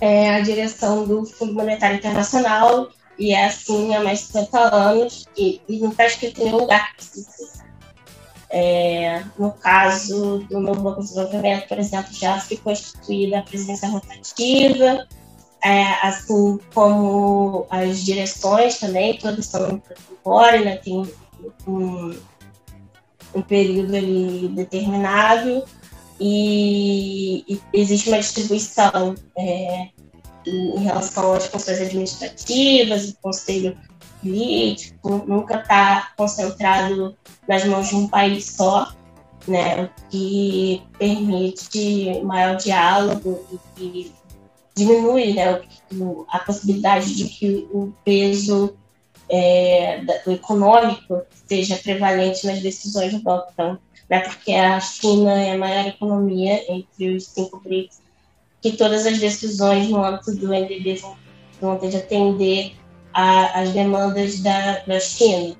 é, 0.00 0.34
a 0.34 0.40
direção 0.40 1.06
do 1.06 1.24
Fundo 1.24 1.54
Monetário 1.54 1.96
Internacional, 1.96 2.88
e 3.16 3.32
é 3.32 3.44
assim 3.44 3.94
há 3.94 4.02
mais 4.02 4.18
de 4.18 4.26
50 4.26 4.58
anos, 4.58 5.26
e, 5.36 5.60
e 5.68 5.78
não 5.78 5.90
está 5.90 6.06
escrito 6.06 6.40
em 6.40 6.44
nenhum 6.46 6.58
lugar 6.58 6.90
que 6.96 7.06
precisa 7.06 7.62
é, 8.54 9.24
no 9.38 9.50
caso 9.50 10.40
do 10.50 10.60
novo 10.60 10.82
Banco 10.82 11.00
de 11.00 11.08
Desenvolvimento, 11.08 11.68
por 11.68 11.78
exemplo, 11.78 12.12
já 12.12 12.38
ficou 12.38 12.70
instituída 12.70 13.38
a 13.38 13.42
presidência 13.42 13.88
rotativa, 13.88 15.08
é, 15.64 16.06
assim 16.06 16.58
como 16.74 17.66
as 17.70 18.04
direções 18.04 18.78
também, 18.78 19.16
todas 19.18 19.46
são 19.46 19.78
transitórias, 19.78 20.64
né? 20.64 20.76
tem 20.76 21.10
um, 21.66 22.14
um 23.34 23.42
período 23.42 23.94
ali 23.94 24.48
determinado 24.48 25.64
e, 26.20 27.44
e 27.48 27.60
existe 27.72 28.08
uma 28.08 28.18
distribuição 28.18 29.14
é, 29.38 29.88
em 30.46 30.78
relação 30.80 31.32
às 31.32 31.46
funções 31.46 31.80
administrativas, 31.80 33.10
o 33.10 33.16
conselho 33.22 33.76
político, 34.20 35.24
nunca 35.26 35.60
está 35.60 36.12
concentrado 36.16 37.16
nas 37.48 37.64
mãos 37.64 37.88
de 37.88 37.96
um 37.96 38.08
país 38.08 38.46
só, 38.46 38.92
né, 39.46 39.84
o 39.84 39.90
que 40.10 40.82
permite 40.98 42.20
maior 42.22 42.56
diálogo 42.56 43.44
e 43.76 44.12
diminui 44.74 45.34
né, 45.34 45.60
a 46.28 46.38
possibilidade 46.38 47.14
de 47.14 47.24
que 47.24 47.68
o 47.70 47.92
peso 48.04 48.74
é, 49.28 50.02
do 50.24 50.32
econômico 50.32 51.22
seja 51.46 51.76
prevalente 51.76 52.46
nas 52.46 52.60
decisões 52.60 53.12
do 53.12 53.22
banco. 53.22 53.48
Então, 53.52 53.78
né, 54.08 54.20
porque 54.20 54.52
a 54.52 54.78
China 54.80 55.32
é 55.32 55.52
a 55.52 55.58
maior 55.58 55.86
economia 55.86 56.62
entre 56.72 57.14
os 57.14 57.26
cinco 57.26 57.60
BRICS, 57.60 58.00
que 58.60 58.72
todas 58.72 59.06
as 59.06 59.18
decisões 59.18 59.88
no 59.88 60.04
âmbito 60.04 60.34
do 60.36 60.52
NDB 60.52 61.02
vão 61.60 61.78
ter 61.78 61.90
de 61.90 61.96
atender 61.96 62.72
às 63.12 63.70
demandas 63.70 64.40
da, 64.40 64.80
da 64.80 65.00
China. 65.00 65.56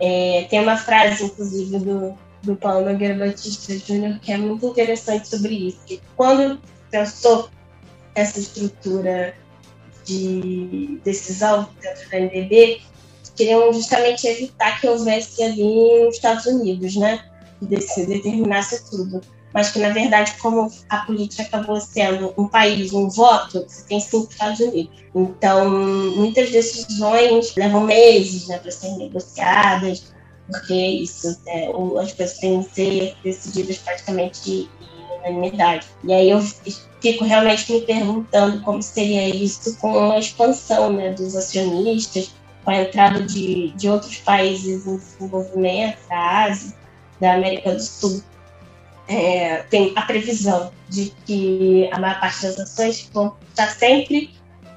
É, 0.00 0.46
tem 0.50 0.60
uma 0.60 0.76
frase, 0.76 1.24
inclusive, 1.24 1.78
do, 1.78 2.14
do 2.42 2.56
Paulo 2.56 2.90
Nogueira 2.90 3.14
Batista 3.14 3.76
Júnior, 3.78 4.18
que 4.20 4.32
é 4.32 4.36
muito 4.36 4.66
interessante 4.66 5.28
sobre 5.28 5.54
isso. 5.68 5.78
Que 5.86 6.00
quando 6.16 6.60
pensou 6.90 7.48
essa 8.14 8.38
estrutura 8.38 9.34
de 10.04 11.00
decisão 11.04 11.68
dentro 11.80 12.10
da 12.10 12.18
NDB, 12.18 12.80
queriam 13.36 13.72
justamente 13.72 14.26
evitar 14.26 14.80
que 14.80 14.86
houvesse 14.86 15.42
ali 15.42 16.06
os 16.08 16.16
Estados 16.16 16.46
Unidos, 16.46 16.96
né? 16.96 17.24
Que 17.58 17.66
determinasse 17.66 18.90
tudo. 18.90 19.20
Mas 19.54 19.70
que, 19.70 19.78
na 19.78 19.90
verdade, 19.90 20.34
como 20.40 20.72
a 20.88 20.98
política 20.98 21.42
acabou 21.42 21.78
sendo 21.80 22.32
um 22.38 22.48
país, 22.48 22.92
um 22.92 23.08
voto, 23.08 23.64
você 23.68 23.84
tem 23.84 24.00
cinco 24.00 24.32
Estados 24.32 24.60
Unidos. 24.60 24.92
Então, 25.14 25.68
muitas 26.16 26.50
decisões 26.50 27.54
levam 27.54 27.82
meses 27.82 28.48
né, 28.48 28.58
para 28.58 28.70
serem 28.70 28.96
negociadas, 28.96 30.04
porque 30.46 30.74
isso, 30.74 31.38
é, 31.46 31.66
as 32.00 32.12
coisas 32.12 32.38
têm 32.38 32.62
que 32.62 32.74
ser 32.74 33.16
decididas 33.22 33.78
praticamente 33.78 34.50
em 34.50 35.18
unanimidade. 35.18 35.86
E 36.02 36.12
aí 36.14 36.30
eu 36.30 36.42
fico 37.02 37.24
realmente 37.24 37.70
me 37.70 37.82
perguntando 37.82 38.60
como 38.62 38.80
seria 38.82 39.28
isso 39.28 39.76
com 39.78 40.12
a 40.12 40.18
expansão 40.18 40.92
né, 40.92 41.12
dos 41.12 41.36
acionistas, 41.36 42.32
com 42.64 42.70
a 42.70 42.82
entrada 42.82 43.22
de, 43.22 43.70
de 43.70 43.88
outros 43.88 44.16
países 44.18 44.86
em 44.86 44.96
desenvolvimento, 44.96 45.98
da 46.08 46.44
Ásia, 46.44 46.72
da 47.20 47.34
América 47.34 47.74
do 47.74 47.82
Sul. 47.82 48.22
É, 49.08 49.64
tem 49.68 49.92
a 49.96 50.02
previsão 50.02 50.72
de 50.88 51.12
que 51.26 51.90
a 51.92 51.98
maior 51.98 52.20
parte 52.20 52.42
das 52.42 52.58
ações 52.58 53.10
vão 53.12 53.36
estar 53.48 53.68
sempre 53.68 54.30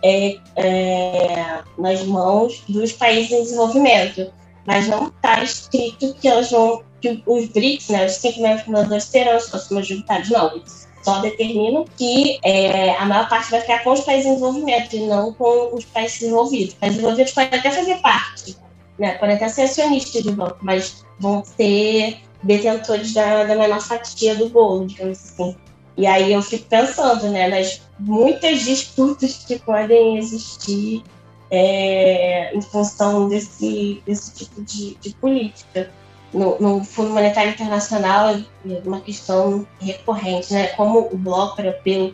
é, 0.03 0.38
é, 0.55 1.63
nas 1.77 2.03
mãos 2.03 2.63
dos 2.67 2.91
países 2.91 3.32
em 3.32 3.44
desenvolvimento 3.44 4.34
mas 4.65 4.88
não 4.88 5.08
está 5.08 5.44
escrito 5.44 6.13
que 6.15 6.27
elas 6.27 6.50
vão, 6.50 6.84
que 7.00 7.24
os 7.25 7.48
BRICS, 7.50 7.89
né, 7.89 8.05
os 8.05 8.13
cinco 8.13 8.41
membros 8.41 8.63
fundadores 8.63 9.10
terão 9.10 9.38
os 9.38 9.46
seus 9.46 9.70
majoritários, 9.70 10.29
não. 10.29 10.62
Só 11.06 11.20
determinam 11.20 11.86
que 11.96 12.40
é, 12.44 12.96
a 12.96 13.06
maior 13.06 13.30
parte 13.30 13.52
vai 13.52 13.62
ficar 13.62 13.84
com 13.84 13.92
os 13.92 14.00
países 14.00 14.26
em 14.26 14.30
desenvolvimento 14.34 14.96
e 14.96 15.06
não 15.06 15.32
com 15.34 15.76
os 15.76 15.86
países 15.86 16.20
desenvolvidos. 16.20 16.74
Os 16.74 16.80
países 16.80 16.98
desenvolvidos 16.98 17.34
podem 17.34 17.60
até 17.60 17.70
fazer 17.70 17.96
parte, 18.02 18.58
né, 18.98 19.12
podem 19.20 19.36
até 19.36 19.48
ser 19.48 19.62
acionistas 19.62 20.24
do 20.24 20.32
banco, 20.32 20.58
mas 20.64 21.06
vão 21.20 21.46
ser 21.46 22.18
detentores 22.42 23.14
da, 23.14 23.44
da 23.44 23.56
menor 23.56 23.82
fatia 23.82 24.34
do 24.34 24.50
bolo, 24.50 24.88
digamos 24.88 25.20
assim. 25.20 25.56
E 25.96 26.08
aí 26.08 26.34
eu 26.34 26.42
fico 26.42 26.66
pensando, 26.66 27.30
né, 27.30 27.50
nas 27.50 27.82
muitas 28.00 28.62
disputas 28.62 29.46
que 29.48 29.60
podem 29.60 30.18
existir 30.18 31.04
é, 31.52 32.52
em 32.52 32.62
função 32.62 33.30
desse, 33.30 34.02
desse 34.08 34.34
tipo 34.34 34.64
de, 34.64 34.96
de 34.96 35.14
política. 35.16 35.92
No, 36.36 36.84
Fundo 36.84 37.12
Monetário 37.12 37.51
Internacional 37.51 38.36
é 38.36 38.44
uma 38.86 39.00
questão 39.00 39.65
recorrente, 39.80 40.54
né? 40.54 40.68
Como 40.70 41.08
o 41.12 41.18
bloco 41.18 41.62
europeu 41.62 42.13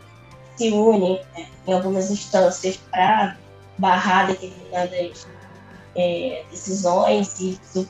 se 0.56 0.70
une 0.70 1.20
né, 1.36 1.48
em 1.68 1.74
algumas 1.74 2.12
instâncias 2.12 2.78
para 2.92 3.38
barrar 3.78 4.28
determinadas 4.28 5.28
é, 5.96 6.44
decisões 6.52 7.40
e 7.40 7.60
isso, 7.64 7.90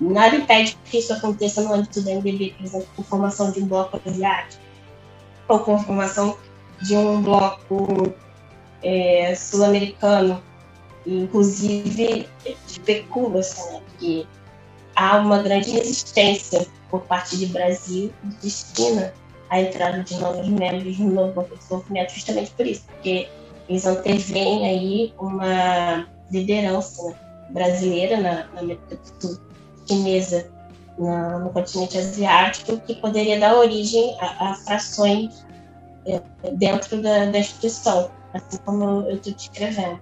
nada 0.00 0.34
impede 0.36 0.78
que 0.84 0.98
isso 0.98 1.12
aconteça 1.12 1.60
no 1.62 1.74
âmbito 1.74 2.00
da 2.02 2.12
NDB, 2.12 2.54
por 2.56 2.64
exemplo, 2.64 2.88
com 2.96 3.02
formação 3.02 3.50
de 3.50 3.60
um 3.60 3.66
bloco 3.66 4.00
asiático 4.06 4.62
ou 5.46 5.58
com 5.58 5.78
formação 5.78 6.38
de 6.80 6.96
um 6.96 7.20
bloco 7.20 8.14
é, 8.82 9.34
sul-americano 9.34 10.42
Inclusive, 11.06 12.28
especula-se 12.66 13.72
né, 13.72 13.80
que 13.98 14.28
há 15.00 15.16
uma 15.16 15.42
grande 15.42 15.70
resistência 15.70 16.66
por 16.90 17.00
parte 17.02 17.36
do 17.38 17.46
Brasil 17.46 18.12
e 18.22 18.28
de 18.28 18.50
China 18.50 19.14
à 19.48 19.60
entrada 19.60 20.02
de 20.02 20.14
novos 20.18 20.46
membros 20.46 20.98
no 20.98 21.10
novo 21.10 21.32
Banco 21.32 21.54
de 21.54 21.56
Desenvolvimento, 21.56 22.12
justamente 22.12 22.50
por 22.50 22.66
isso, 22.66 22.84
porque 22.86 23.26
eles 23.66 23.86
antevêm 23.86 24.68
aí 24.68 25.14
uma 25.18 26.06
liderança 26.30 27.16
brasileira 27.48 28.18
na, 28.18 28.46
na 28.48 28.60
América 28.60 28.96
do 28.96 29.26
Sul, 29.26 29.40
chinesa 29.88 30.50
na, 30.98 31.38
no 31.38 31.50
continente 31.50 31.96
asiático, 31.96 32.78
que 32.80 32.94
poderia 32.96 33.40
dar 33.40 33.56
origem 33.56 34.16
a, 34.20 34.50
a 34.50 34.54
frações 34.54 35.46
é, 36.04 36.20
dentro 36.52 37.00
da, 37.00 37.24
da 37.24 37.38
instituição, 37.38 38.10
assim 38.34 38.58
como 38.66 39.08
eu 39.08 39.16
estou 39.16 39.32
descrevendo. 39.32 39.98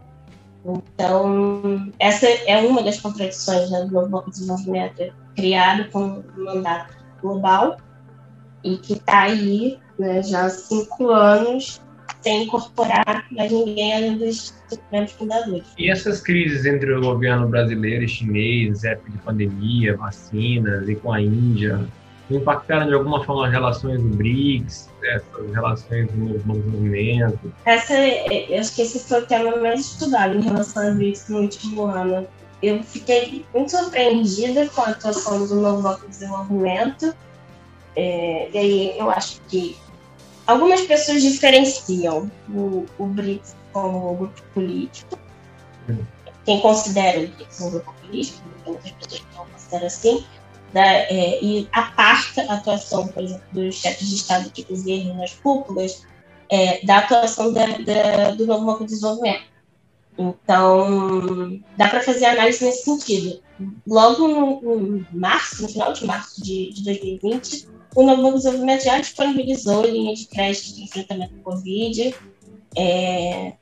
Então, 0.65 1.93
essa 1.99 2.27
é 2.27 2.59
uma 2.59 2.83
das 2.83 3.01
contradições 3.01 3.71
né, 3.71 3.85
do 3.87 4.31
Desenvolvimento, 4.31 5.13
criado 5.35 5.91
com 5.91 6.23
um 6.37 6.45
mandato 6.45 6.95
global 7.23 7.77
e 8.65 8.77
que 8.77 8.95
está 8.95 9.23
aí 9.23 9.79
né, 9.99 10.23
já 10.23 10.47
há 10.47 10.51
cinco 10.51 11.11
anos 11.11 11.81
sem 12.21 12.45
incorporar 12.45 13.27
mais 13.31 13.53
ninguém 13.53 13.95
além 13.95 14.19
dos 14.19 14.53
membros 14.91 15.13
fundadores. 15.13 15.67
E 15.79 15.91
essas 15.91 16.21
crises 16.21 16.67
entre 16.67 16.93
o 16.93 17.01
governo 17.01 17.49
brasileiro 17.49 18.05
e 18.05 18.09
chinês, 18.09 18.83
época 18.85 19.13
de 19.13 19.19
pandemia, 19.19 19.97
vacinas 19.97 20.89
e 20.89 20.97
com 20.97 21.13
a 21.13 21.21
Índia, 21.21 21.87
impactaram 22.31 22.87
de 22.87 22.95
alguma 22.95 23.25
forma 23.25 23.47
as 23.47 23.53
relações 23.53 24.01
do 24.03 24.09
BRICS, 24.09 24.91
essas 25.03 25.53
relações 25.53 26.09
no 26.15 26.39
desenvolvimento? 26.39 27.53
Essa, 27.65 27.95
eu 27.95 28.61
acho 28.61 28.75
que 28.75 28.83
esse 28.83 29.01
foi 29.01 29.23
o 29.23 29.27
tema 29.27 29.57
mais 29.57 29.81
estudado 29.81 30.37
em 30.37 30.43
relação 30.43 30.89
ao 30.89 30.95
BRICS 30.95 31.29
no 31.29 31.41
último 31.41 31.87
ano. 31.87 32.27
Eu 32.63 32.83
fiquei 32.83 33.45
muito 33.55 33.71
surpreendida 33.71 34.69
com 34.69 34.83
a 34.83 34.89
atuação 34.89 35.47
do 35.47 35.55
novo 35.57 35.83
Banco 35.83 36.01
de 36.03 36.09
Desenvolvimento. 36.09 37.15
É, 37.97 38.51
e 38.53 38.59
aí 38.59 38.99
eu 38.99 39.11
acho 39.11 39.41
que 39.49 39.77
algumas 40.47 40.81
pessoas 40.83 41.23
diferenciam 41.23 42.31
o, 42.51 42.85
o 42.99 43.07
BRICS 43.07 43.57
como 43.73 44.17
grupo 44.17 44.43
político. 44.55 45.19
Hum. 45.89 45.99
Quem 46.45 46.61
considera 46.61 47.21
o 47.21 47.29
BRICS 47.29 47.61
um 47.61 47.71
grupo 47.71 47.95
político, 48.03 48.43
muitas 48.67 48.91
pessoas 48.93 49.23
não 49.37 49.47
consideram 49.47 49.87
assim, 49.87 50.25
né, 50.73 51.05
é, 51.05 51.43
e 51.43 51.69
aparta 51.73 52.43
a 52.43 52.55
atuação, 52.55 53.09
por 53.09 53.23
exemplo, 53.23 53.45
dos 53.53 53.77
chefes 53.77 54.09
de 54.09 54.15
Estado 54.17 54.51
de 54.51 54.63
governo 54.63 55.15
nas 55.15 55.33
cúpulas 55.35 56.03
é, 56.51 56.85
da 56.85 56.99
atuação 56.99 57.53
da, 57.53 57.67
da, 57.67 58.31
do 58.33 58.47
novo 58.47 58.67
Banco 58.67 58.85
de 58.85 58.91
Desenvolvimento. 58.91 59.49
Então, 60.19 61.61
dá 61.77 61.89
para 61.89 62.03
fazer 62.03 62.27
análise 62.27 62.65
nesse 62.65 62.85
sentido. 62.85 63.41
Logo 63.87 64.29
no, 64.29 65.07
março, 65.13 65.63
no 65.63 65.69
final 65.69 65.93
de 65.93 66.05
março 66.05 66.43
de, 66.43 66.73
de 66.73 66.85
2020, 66.85 67.69
o 67.95 68.03
novo 68.03 68.23
Banco 68.23 68.37
de 68.37 68.45
Desenvolvimento 68.45 68.85
já 68.85 69.01
disponibilizou 69.01 69.87
linhas 69.87 70.21
de 70.21 70.27
crédito 70.27 70.75
de 70.75 70.85
enfrentamento 70.85 71.35
ao 71.37 71.53
Covid. 71.53 72.15
É, 72.77 73.53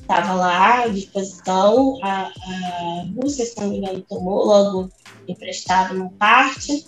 estava 0.00 0.32
lá 0.34 0.82
à 0.82 0.88
disposição. 0.88 1.98
A, 2.02 2.22
a 2.26 3.06
Rússia, 3.16 3.44
se 3.44 3.60
não 3.60 3.68
me 3.68 3.78
engano, 3.78 4.00
tomou 4.08 4.46
logo 4.46 4.90
emprestado 5.32 5.94
uma 5.94 6.10
parte. 6.10 6.86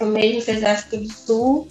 O 0.00 0.06
mesmo 0.06 0.42
fez 0.42 0.62
a 0.64 0.72
África 0.72 0.98
do 0.98 1.12
Sul. 1.12 1.68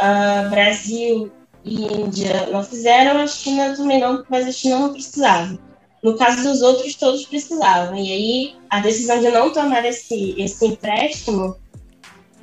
Uh, 0.00 0.48
Brasil 0.50 1.30
e 1.64 1.84
Índia 1.84 2.48
não 2.50 2.64
fizeram, 2.64 3.20
a 3.20 3.26
China 3.26 3.76
também 3.76 4.00
não, 4.00 4.24
mas 4.30 4.46
a 4.46 4.52
China 4.52 4.78
não 4.78 4.92
precisava. 4.92 5.58
No 6.02 6.16
caso 6.16 6.42
dos 6.42 6.62
outros, 6.62 6.94
todos 6.94 7.26
precisavam. 7.26 7.96
E 7.96 8.12
aí, 8.12 8.56
a 8.70 8.80
decisão 8.80 9.20
de 9.20 9.28
não 9.28 9.52
tomar 9.52 9.84
esse, 9.84 10.34
esse 10.38 10.66
empréstimo 10.66 11.56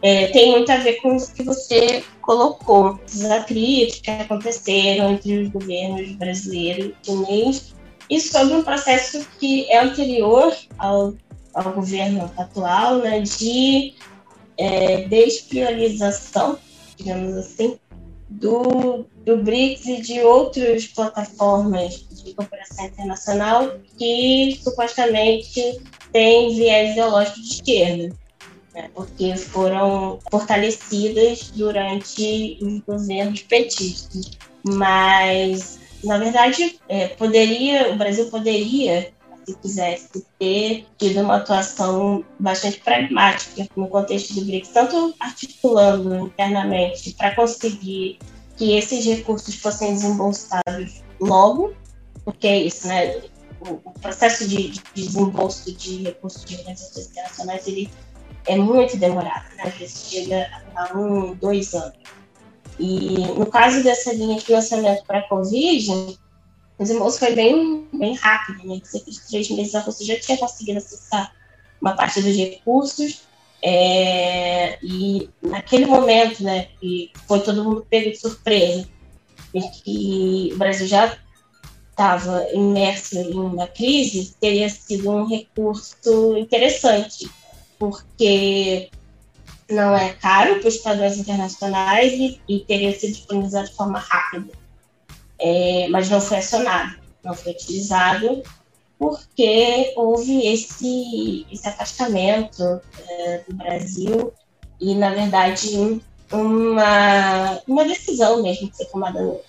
é, 0.02 0.28
tem 0.28 0.52
muito 0.52 0.72
a 0.72 0.78
ver 0.78 1.02
com 1.02 1.18
o 1.18 1.34
que 1.34 1.44
você 1.44 2.04
colocou, 2.22 3.00
os 3.08 3.26
atritos 3.26 4.00
que 4.00 4.12
aconteceram 4.12 5.14
entre 5.14 5.40
os 5.40 5.50
governos 5.50 6.12
brasileiro 6.18 6.94
e 7.02 7.06
chinês, 7.06 7.74
e 8.10 8.22
sobre 8.22 8.56
um 8.56 8.64
processo 8.64 9.26
que 9.40 9.70
é 9.72 9.80
anterior 9.80 10.56
ao, 10.78 11.14
ao 11.58 11.74
governo 11.74 12.32
atual, 12.38 12.98
né, 13.00 13.22
de 13.22 13.94
é, 14.58 15.08
despriorização, 15.08 16.58
digamos 16.96 17.36
assim, 17.36 17.78
do, 18.30 19.06
do 19.26 19.38
BRICS 19.38 19.86
e 19.86 20.02
de 20.02 20.20
outras 20.22 20.88
plataformas 20.88 22.06
de 22.12 22.34
cooperação 22.34 22.86
internacional 22.86 23.72
que 23.98 24.60
supostamente 24.62 25.82
têm 26.12 26.56
viés 26.56 26.92
ideológico 26.92 27.42
de 27.42 27.48
esquerda 27.48 28.28
né, 28.78 28.92
porque 28.94 29.36
foram 29.36 30.20
fortalecidas 30.30 31.52
durante 31.56 32.60
os 32.62 32.80
governos 32.82 33.42
petistas. 33.42 34.38
Mas, 34.64 35.80
na 36.04 36.20
verdade, 36.20 36.80
é, 36.88 37.08
poderia, 37.08 37.92
o 37.92 37.96
Brasil 37.96 38.28
poderia, 38.28 39.12
se 39.48 39.56
quisesse, 39.56 40.26
ter 40.38 40.86
tido 40.98 41.22
uma 41.22 41.38
atuação 41.38 42.24
bastante 42.38 42.80
pragmática 42.82 43.68
no 43.78 43.88
contexto 43.88 44.34
do 44.36 44.46
BRICS, 44.46 44.70
tanto 44.70 45.16
articulando 45.20 46.18
internamente 46.18 47.14
para 47.14 47.34
conseguir 47.34 48.20
que 48.58 48.76
esses 48.76 49.06
recursos 49.06 49.56
fossem 49.56 49.94
desembolsados 49.94 51.02
logo, 51.20 51.74
porque 52.26 52.48
é 52.48 52.58
isso, 52.64 52.88
né? 52.88 53.22
o, 53.62 53.78
processo 54.02 54.48
de, 54.48 54.70
de, 54.70 54.84
desembolso 54.94 55.72
de 55.72 56.04
recursos 56.04 56.44
de 56.44 56.56
organizações 56.58 57.08
internacionais 57.08 57.68
ele 57.68 57.90
é 58.48 58.58
muito 58.58 58.98
demorado, 58.98 59.56
né? 59.56 59.64
às 59.66 59.76
vezes 59.76 60.10
chega 60.10 60.50
a 60.76 60.98
um, 60.98 61.34
dois 61.36 61.74
anos. 61.74 61.98
E 62.80 63.26
no 63.38 63.46
caso 63.46 63.82
dessa 63.82 64.14
linha 64.14 64.38
de 64.38 64.46
financiamento 64.46 65.04
para 65.06 65.20
a 65.20 65.28
Covid, 65.28 66.20
o 66.78 66.84
desembolso 66.84 67.20
foi 67.20 67.34
bem, 67.34 67.88
bem 67.94 68.16
rápido, 68.16 68.68
né? 68.68 68.80
Cerca 68.84 69.10
de 69.10 69.20
três 69.28 69.50
meses 69.50 69.76
a 69.76 69.80
Rússia 69.80 70.06
já 70.06 70.20
tinha 70.20 70.38
conseguido 70.38 70.78
acessar 70.78 71.34
uma 71.82 71.96
parte 71.96 72.22
dos 72.22 72.36
recursos, 72.36 73.22
é, 73.62 74.78
e 74.84 75.30
naquele 75.42 75.86
momento, 75.86 76.44
né, 76.44 76.68
que 76.80 77.12
foi 77.28 77.40
todo 77.40 77.64
mundo 77.64 77.86
pego 77.90 78.12
de 78.12 78.18
surpresa, 78.18 78.88
e 79.54 79.62
que 79.62 80.54
o 80.54 80.58
Brasil 80.58 80.88
já 80.88 81.18
estava 81.90 82.48
imerso 82.54 83.18
em 83.18 83.34
uma 83.34 83.68
crise, 83.68 84.36
teria 84.40 84.70
sido 84.70 85.10
um 85.10 85.26
recurso 85.26 86.38
interessante, 86.38 87.30
porque 87.80 88.90
não 89.70 89.96
é 89.96 90.14
caro 90.14 90.60
para 90.60 90.70
os 90.70 90.78
padrões 90.78 91.18
internacionais 91.18 92.14
e, 92.14 92.40
e, 92.48 92.60
teria 92.60 92.98
sido 92.98 93.14
disponibilizado 93.14 93.68
de 93.68 93.76
forma 93.76 94.00
rápida. 94.00 94.67
É, 95.40 95.88
mas 95.90 96.10
não 96.10 96.20
foi 96.20 96.38
acionado, 96.38 96.98
não 97.24 97.34
foi 97.34 97.52
utilizado, 97.52 98.42
porque 98.98 99.94
houve 99.96 100.48
esse, 100.48 101.46
esse 101.52 101.68
afastamento 101.68 102.82
é, 103.08 103.44
do 103.48 103.56
Brasil 103.56 104.34
e, 104.80 104.96
na 104.96 105.12
verdade, 105.12 106.02
uma, 106.32 107.62
uma 107.68 107.86
decisão 107.86 108.42
mesmo 108.42 108.70
que 108.70 108.78
foi 108.78 108.86
tomada 108.88 109.22
no, 109.22 109.40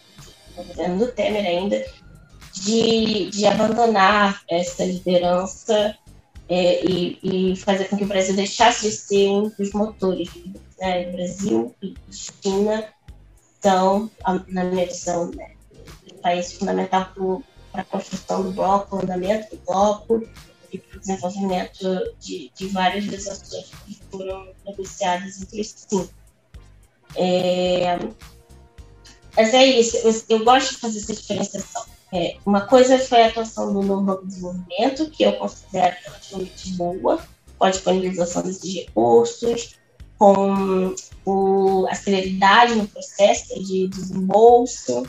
no 0.57 0.65
governo 0.65 0.99
do 0.99 1.13
Temer 1.13 1.47
ainda, 1.47 1.85
de, 2.53 3.31
de 3.31 3.47
abandonar 3.47 4.43
essa 4.49 4.85
liderança 4.85 5.97
é, 6.49 6.85
e, 6.85 7.19
e, 7.23 7.57
fazer 7.57 7.87
com 7.89 7.97
que 7.97 8.05
o 8.05 8.09
Brasil 8.09 8.35
deixasse 8.35 8.89
de 8.89 8.97
ser 8.97 9.29
um 9.29 9.51
dos 9.51 9.73
motores. 9.73 10.31
Né? 10.79 11.11
Brasil 11.11 11.75
e 11.83 11.95
China 12.11 12.85
são, 13.61 14.11
na 14.49 14.65
minha 14.65 14.87
visão, 14.87 15.31
né, 15.33 15.51
país 16.19 16.53
fundamental 16.53 17.11
para 17.73 17.83
a 17.83 17.85
construção 17.85 18.43
do 18.43 18.53
bloco, 18.53 18.97
o 18.97 19.03
andamento 19.03 19.55
do 19.55 19.63
bloco 19.65 20.29
e 20.73 20.79
para 20.79 20.97
o 20.97 21.01
desenvolvimento 21.01 22.15
de, 22.21 22.51
de 22.55 22.67
várias 22.69 23.07
das 23.07 23.27
ações 23.27 23.71
que 23.87 24.01
foram 24.11 24.49
negociadas 24.67 25.41
entre 25.41 25.65
cinco. 25.65 26.09
É, 27.17 27.99
mas 29.35 29.55
é 29.55 29.65
isso, 29.65 29.97
eu, 29.99 30.23
eu 30.29 30.45
gosto 30.45 30.75
de 30.75 30.81
fazer 30.81 30.99
essa 30.99 31.15
diferenciação 31.15 31.87
é, 32.13 32.39
uma 32.47 32.63
coisa 32.63 32.99
foi 32.99 33.23
a 33.23 33.29
atuação 33.29 33.73
do 33.73 33.83
novo 33.83 34.25
Desenvolvimento, 34.25 35.11
que 35.11 35.25
eu 35.25 35.35
considero 35.35 35.95
relativamente 36.05 36.71
boa, 36.73 37.23
com 37.59 37.65
a 37.65 37.71
disponibilização 37.71 38.43
desses 38.43 38.75
recursos, 38.75 39.77
com 40.19 40.95
o, 41.27 41.87
a 41.89 41.95
celeridade 41.95 42.75
no 42.75 42.89
processo 42.89 43.63
de 43.63 43.89
desembolso. 43.89 45.07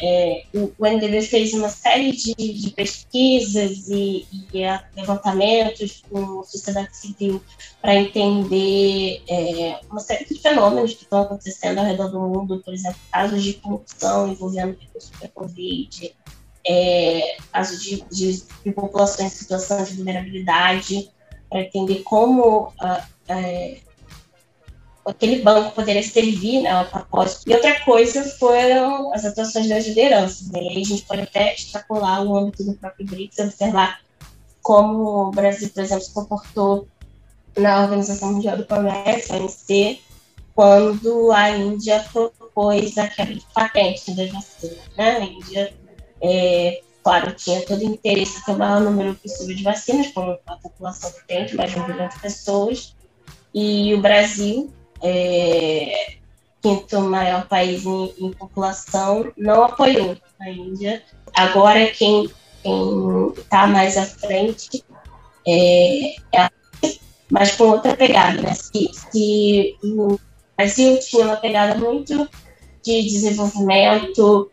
É, 0.00 0.44
o, 0.54 0.72
o 0.78 0.86
NDB 0.86 1.22
fez 1.22 1.52
uma 1.52 1.68
série 1.68 2.12
de, 2.12 2.34
de 2.34 2.70
pesquisas 2.70 3.88
e, 3.88 4.26
e, 4.32 4.62
levantamentos 4.94 6.02
com 6.08 6.40
a 6.40 6.44
sociedade 6.44 6.96
civil 6.96 7.42
para 7.82 7.96
entender 7.96 9.22
é, 9.28 9.80
uma 9.90 9.98
série 9.98 10.24
de 10.24 10.40
fenômenos 10.40 10.94
que 10.94 11.02
estão 11.02 11.22
acontecendo 11.22 11.78
ao 11.78 11.84
redor 11.84 12.08
do 12.08 12.20
mundo, 12.20 12.62
por 12.64 12.72
exemplo, 12.72 12.98
casos 13.12 13.42
de 13.42 13.54
corrupção 13.54 14.28
envolvendo 14.28 14.78
recursos 14.78 15.10
para 15.10 15.28
Covid, 15.28 16.14
é, 16.64 17.36
casos 17.52 17.82
de, 17.82 18.04
de, 18.10 18.44
de, 18.64 18.72
populações 18.72 19.32
em 19.32 19.36
situação 19.36 19.82
de 19.82 19.94
vulnerabilidade, 19.94 21.10
para 21.50 21.62
entender 21.62 22.02
como 22.04 22.72
a, 22.78 23.04
aquele 25.08 25.42
banco 25.42 25.74
poderia 25.74 26.02
servir 26.02 26.60
né, 26.60 26.70
ao 26.70 26.84
propósito. 26.84 27.48
E 27.48 27.54
outra 27.54 27.80
coisa 27.80 28.22
foram 28.38 29.12
as 29.14 29.24
atuações 29.24 29.68
das 29.68 29.86
lideranças. 29.86 30.48
Né? 30.50 30.62
E 30.62 30.68
aí 30.68 30.82
a 30.82 30.84
gente 30.84 31.02
pode 31.02 31.22
até 31.22 31.54
extrapolar 31.54 32.22
o 32.24 32.36
âmbito 32.36 32.64
do 32.64 32.74
próprio 32.74 33.06
BRICS, 33.06 33.38
observar 33.38 34.00
como 34.62 35.28
o 35.28 35.30
Brasil, 35.30 35.70
por 35.70 35.82
exemplo, 35.82 36.04
se 36.04 36.12
comportou 36.12 36.88
na 37.56 37.82
Organização 37.82 38.32
Mundial 38.32 38.56
do 38.56 38.66
Comércio, 38.66 39.34
a 39.34 39.38
OMC, 39.38 40.00
quando 40.54 41.32
a 41.32 41.50
Índia 41.50 42.04
propôs 42.12 42.98
a 42.98 43.08
quebra 43.08 43.34
de 43.34 43.46
patente 43.54 44.14
das 44.14 44.30
vacinas. 44.30 44.78
Né? 44.96 45.16
A 45.16 45.24
Índia 45.24 45.74
é, 46.20 46.82
claro, 47.02 47.32
tinha 47.32 47.64
todo 47.64 47.80
o 47.80 47.84
interesse 47.84 48.38
em 48.38 48.42
ter 48.42 48.52
o 48.52 48.58
maior 48.58 48.80
número 48.80 49.14
possível 49.14 49.56
de 49.56 49.62
vacinas, 49.62 50.08
como 50.08 50.38
a 50.46 50.56
população 50.56 51.10
tem, 51.26 51.54
mais 51.54 51.72
de 51.72 51.80
um 51.80 51.86
bilhão 51.86 52.08
de 52.08 52.20
pessoas. 52.20 52.94
E 53.54 53.94
o 53.94 54.00
Brasil, 54.00 54.70
é, 55.02 56.16
quinto 56.62 57.00
maior 57.00 57.46
país 57.46 57.84
em, 57.84 58.14
em, 58.18 58.32
população, 58.32 59.32
não 59.36 59.64
apoiou 59.64 60.16
a 60.40 60.50
Índia. 60.50 61.02
Agora, 61.34 61.86
quem 61.88 62.30
está 63.36 63.66
mais 63.66 63.96
à 63.96 64.04
frente 64.04 64.84
é, 65.46 66.14
é 66.32 66.40
a 66.40 66.50
mas 67.30 67.54
com 67.56 67.64
outra 67.64 67.94
pegada, 67.94 68.40
né? 68.40 68.54
Se, 68.54 68.88
se 68.92 69.76
o 69.82 70.18
Brasil 70.56 70.98
tinha 71.00 71.26
uma 71.26 71.36
pegada 71.36 71.78
muito 71.78 72.28
de 72.82 73.02
desenvolvimento 73.02 74.50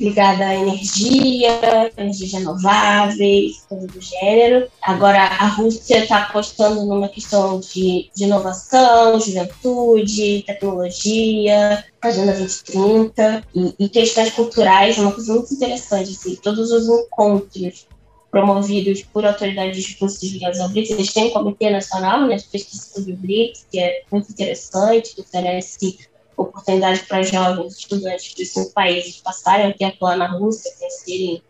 ligada 0.00 0.46
à 0.46 0.54
energia, 0.54 1.92
energias 1.96 2.32
renováveis, 2.32 3.64
coisa 3.68 3.86
do 3.86 4.00
gênero. 4.00 4.66
Agora, 4.82 5.18
a 5.18 5.46
Rússia 5.46 5.98
está 5.98 6.22
apostando 6.22 6.86
numa 6.86 7.08
questão 7.08 7.60
de, 7.60 8.10
de 8.16 8.24
inovação, 8.24 9.20
juventude, 9.20 10.42
tecnologia, 10.46 11.84
Agenda 12.00 12.32
2030 12.32 13.44
e, 13.54 13.74
e 13.78 13.88
questões 13.90 14.32
culturais, 14.32 14.96
é 14.96 15.02
uma 15.02 15.12
coisa 15.12 15.34
muito 15.34 15.52
interessante. 15.52 16.10
Assim, 16.10 16.34
todos 16.36 16.72
os 16.72 16.88
encontros 16.88 17.86
promovidos 18.30 19.02
por 19.02 19.26
autoridades 19.26 19.84
de 19.84 19.96
cursos 19.96 20.22
ligados 20.22 20.60
ao 20.60 20.68
BRICS, 20.68 20.90
eles 20.90 21.12
têm 21.12 21.26
um 21.26 21.30
comitê 21.30 21.68
nacional 21.68 22.26
né, 22.26 22.36
de 22.36 22.44
pesquisa 22.44 22.84
sobre 22.94 23.12
o 23.12 23.16
BRICS, 23.16 23.66
que 23.70 23.78
é 23.78 24.02
muito 24.10 24.30
interessante, 24.30 25.14
que 25.14 25.20
oferece 25.20 25.98
oportunidade 26.42 27.04
para 27.04 27.22
jovens 27.22 27.78
estudantes 27.78 28.34
de 28.34 28.44
cinco 28.44 28.72
países 28.72 29.18
passarem 29.18 29.66
aqui 29.66 29.84
a 29.84 29.88
atuar 29.88 30.16
na 30.16 30.26
Rússia, 30.26 30.70
conhecerem 30.78 31.42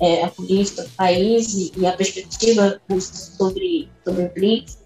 é, 0.00 0.24
a 0.24 0.28
política 0.28 0.82
do 0.82 0.90
país 0.90 1.54
e, 1.54 1.72
e 1.76 1.86
a 1.86 1.92
perspectiva 1.92 2.80
sobre, 2.88 3.88
sobre 4.04 4.24
o 4.24 4.28
BRICS. 4.30 4.78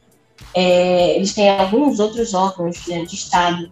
É, 0.54 1.16
eles 1.16 1.34
têm 1.34 1.50
alguns 1.50 2.00
outros 2.00 2.34
órgãos 2.34 2.86
né, 2.86 3.04
de 3.04 3.14
Estado 3.14 3.70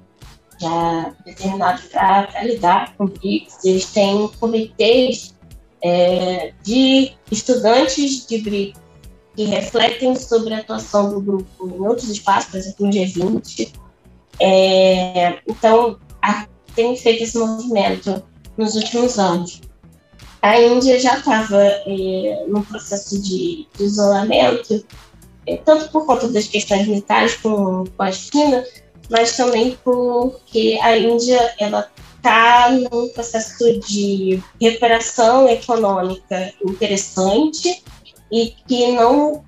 já 0.60 1.14
determinados 1.24 1.84
para 1.84 2.44
lidar 2.44 2.94
com 2.96 3.04
o 3.04 3.08
BRICS. 3.08 3.64
Eles 3.64 3.86
têm 3.86 4.28
comitês 4.38 5.34
é, 5.82 6.52
de 6.62 7.12
estudantes 7.30 8.26
de 8.26 8.38
BRICS 8.38 8.80
que 9.34 9.44
refletem 9.44 10.14
sobre 10.16 10.52
a 10.54 10.58
atuação 10.58 11.10
do 11.10 11.20
grupo 11.20 11.66
em 11.66 11.80
outros 11.80 12.10
espaços, 12.10 12.50
por 12.50 12.58
exemplo, 12.58 12.86
no 12.86 12.92
G20, 12.92 13.72
é, 14.40 15.38
então, 15.46 15.98
a, 16.22 16.46
tem 16.74 16.96
feito 16.96 17.24
esse 17.24 17.38
movimento 17.38 18.22
nos 18.56 18.74
últimos 18.74 19.18
anos. 19.18 19.60
A 20.42 20.58
Índia 20.58 20.98
já 20.98 21.18
estava 21.18 21.62
é, 21.62 22.44
num 22.48 22.62
processo 22.62 23.20
de, 23.20 23.68
de 23.76 23.84
isolamento, 23.84 24.84
é, 25.46 25.56
tanto 25.58 25.90
por 25.90 26.06
conta 26.06 26.28
das 26.28 26.46
questões 26.46 26.86
militares 26.86 27.36
com, 27.36 27.84
com 27.84 28.02
a 28.02 28.10
China, 28.10 28.64
mas 29.10 29.36
também 29.36 29.76
porque 29.84 30.78
a 30.82 30.96
Índia 30.96 31.54
ela 31.58 31.90
está 32.16 32.70
num 32.70 33.08
processo 33.08 33.80
de 33.80 34.42
recuperação 34.60 35.48
econômica 35.48 36.52
interessante 36.64 37.82
e 38.30 38.54
que 38.66 38.92
não 38.92 39.44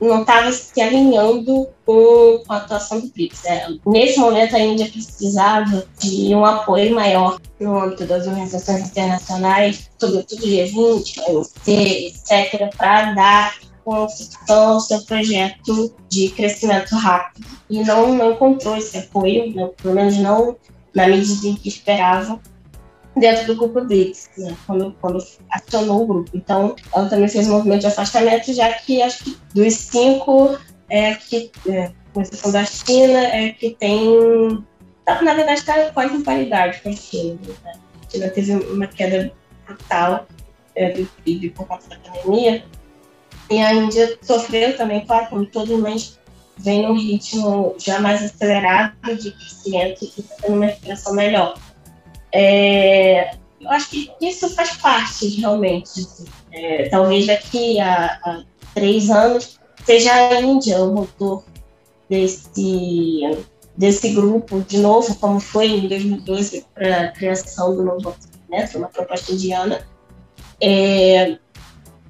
não 0.00 0.20
estava 0.20 0.52
se 0.52 0.80
alinhando 0.80 1.68
com 1.84 2.42
a 2.48 2.56
atuação 2.56 3.00
do 3.00 3.08
BRICS. 3.08 3.44
É, 3.44 3.66
nesse 3.86 4.18
momento, 4.18 4.54
a 4.54 4.60
Índia 4.60 4.86
precisava 4.86 5.84
de 5.98 6.34
um 6.34 6.44
apoio 6.44 6.94
maior 6.94 7.40
no 7.58 7.78
âmbito 7.78 8.04
das 8.04 8.26
organizações 8.26 8.88
internacionais, 8.88 9.90
sobretudo 9.98 10.46
G20, 10.46 11.18
OMC, 11.28 12.12
etc., 12.30 12.74
para 12.76 13.12
dar 13.14 13.54
construção 13.84 14.72
ao 14.72 14.80
seu 14.80 15.00
projeto 15.02 15.94
de 16.08 16.28
crescimento 16.30 16.94
rápido. 16.94 17.46
E 17.70 17.82
não, 17.82 18.14
não 18.14 18.32
encontrou 18.32 18.76
esse 18.76 18.98
apoio, 18.98 19.54
não, 19.54 19.68
pelo 19.68 19.94
menos 19.94 20.16
não 20.18 20.56
na 20.94 21.06
medida 21.06 21.48
em 21.48 21.54
que 21.54 21.68
esperava 21.68 22.40
dentro 23.18 23.46
do 23.46 23.56
grupo 23.56 23.80
BRICS, 23.82 24.30
né, 24.38 24.56
quando, 24.66 24.94
quando 25.00 25.24
acionou 25.50 26.02
o 26.02 26.06
grupo. 26.06 26.30
Então, 26.34 26.74
ela 26.94 27.08
também 27.08 27.28
fez 27.28 27.48
um 27.48 27.52
movimento 27.52 27.80
de 27.80 27.86
afastamento, 27.86 28.52
já 28.52 28.72
que 28.72 29.02
acho 29.02 29.24
que 29.24 29.38
dos 29.54 29.74
cinco, 29.74 30.58
é 30.88 31.14
que, 31.14 31.50
é, 31.68 31.90
com 32.12 32.22
exceção 32.22 32.50
da 32.50 32.64
China, 32.64 33.18
é 33.18 33.50
que 33.50 33.70
tem. 33.70 34.64
Tá, 35.04 35.22
na 35.22 35.34
verdade, 35.34 35.60
está 35.60 35.90
quase 35.90 36.16
em 36.16 36.22
paridade 36.22 36.80
com 36.82 36.90
a 36.90 36.92
China. 36.92 37.38
Né? 37.64 37.72
A 38.06 38.10
China 38.10 38.28
teve 38.28 38.52
uma 38.54 38.86
queda 38.86 39.32
brutal 39.66 40.26
é, 40.74 40.90
do 40.92 41.06
PIB 41.24 41.50
por 41.50 41.66
conta 41.66 41.88
da 41.88 41.96
pandemia. 41.96 42.64
E 43.50 43.58
a 43.58 43.72
Índia 43.72 44.18
sofreu 44.22 44.76
também, 44.76 45.06
claro, 45.06 45.28
como 45.28 45.46
todo 45.46 45.78
mas 45.78 46.18
vem 46.58 46.82
num 46.82 46.94
ritmo 46.94 47.74
já 47.78 48.00
mais 48.00 48.22
acelerado 48.22 49.16
de 49.16 49.30
crescimento 49.32 50.04
e 50.04 50.20
está 50.20 50.34
tendo 50.42 50.56
uma 50.56 50.66
recuperação 50.66 51.14
melhor. 51.14 51.58
É, 52.32 53.30
eu 53.60 53.70
acho 53.70 53.90
que 53.90 54.10
isso 54.20 54.48
faz 54.50 54.76
parte 54.76 55.28
realmente. 55.40 56.06
É, 56.52 56.88
talvez 56.88 57.26
daqui 57.26 57.78
a, 57.80 58.06
a, 58.24 58.42
três 58.74 59.10
anos 59.10 59.58
seja 59.84 60.12
a 60.12 60.40
Índia 60.40 60.82
o 60.82 60.94
motor 60.94 61.44
desse, 62.08 63.20
desse 63.76 64.10
grupo, 64.10 64.60
de 64.60 64.78
novo, 64.78 65.14
como 65.16 65.40
foi 65.40 65.66
em 65.66 65.88
2012 65.88 66.64
para 66.74 67.00
a 67.02 67.08
criação 67.08 67.74
do 67.76 67.84
novo 67.84 68.14
né, 68.48 68.68
uma 68.74 68.88
proposta 68.88 69.32
indiana. 69.32 69.86
É, 70.60 71.38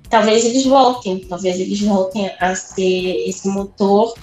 talvez 0.08 0.44
eles 0.44 0.64
voltem, 0.64 1.18
talvez 1.20 1.58
eles 1.58 1.80
voltem 1.80 2.30
a 2.40 2.54
ser 2.54 3.28
esse 3.28 3.48
motor 3.48 4.14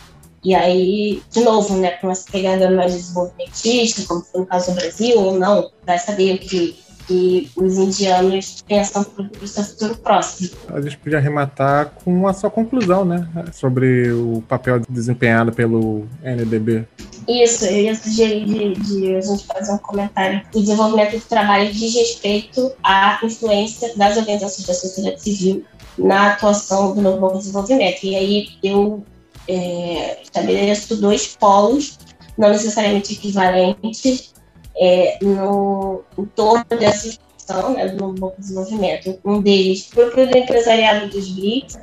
e 0.45 0.53
aí, 0.53 1.23
de 1.31 1.41
novo, 1.41 1.75
né, 1.75 1.91
com 1.93 2.11
essa 2.11 2.31
pegada 2.31 2.69
mais 2.69 2.93
desenvolvimentista, 2.93 4.03
como 4.07 4.21
foi 4.21 4.41
no 4.41 4.45
caso 4.45 4.71
do 4.71 4.75
Brasil, 4.75 5.19
ou 5.19 5.39
não, 5.39 5.71
vai 5.83 5.97
saber 5.97 6.35
o 6.35 6.37
que, 6.37 6.77
que 7.07 7.49
os 7.55 7.79
indianos 7.79 8.63
pensam 8.67 9.03
para 9.03 9.25
o 9.41 9.47
seu 9.47 9.63
futuro 9.63 9.97
próximo. 9.97 10.51
A 10.69 10.79
gente 10.79 10.99
podia 10.99 11.17
arrematar 11.17 11.93
com 12.03 12.27
a 12.27 12.33
sua 12.33 12.51
conclusão, 12.51 13.03
né, 13.03 13.27
sobre 13.53 14.11
o 14.11 14.43
papel 14.47 14.79
desempenhado 14.87 15.51
pelo 15.51 16.05
NDB. 16.21 16.85
Isso, 17.27 17.65
eu 17.65 17.81
ia 17.81 17.95
sugerir 17.95 18.45
de, 18.45 18.73
de 18.75 19.15
a 19.15 19.21
gente 19.21 19.47
fazer 19.47 19.71
um 19.71 19.79
comentário. 19.79 20.43
O 20.53 20.59
desenvolvimento 20.59 21.13
de 21.13 21.21
trabalho 21.21 21.73
diz 21.73 21.95
respeito 21.95 22.71
à 22.83 23.19
influência 23.23 23.97
das 23.97 24.15
organizações 24.15 24.67
da 24.67 24.73
sociedade 24.75 25.23
civil 25.23 25.65
na 25.97 26.33
atuação 26.33 26.93
do 26.93 27.01
novo 27.01 27.35
desenvolvimento. 27.35 28.03
E 28.03 28.15
aí 28.15 28.49
eu 28.61 29.03
é, 29.47 30.21
estabeleço 30.21 30.97
dois 30.97 31.35
polos, 31.35 31.97
não 32.37 32.49
necessariamente 32.49 33.13
equivalentes, 33.13 34.33
é, 34.77 35.17
no, 35.21 36.03
em 36.17 36.25
torno 36.25 36.65
dessa 36.77 37.09
discussão 37.09 37.73
né, 37.73 37.87
do 37.89 38.07
novo 38.13 38.33
desenvolvimento. 38.37 39.19
Um 39.23 39.41
deles, 39.41 39.87
o 39.87 39.95
próprio 39.95 40.29
do 40.29 40.37
empresariado 40.37 41.09
dos 41.09 41.29
BRICS, 41.29 41.77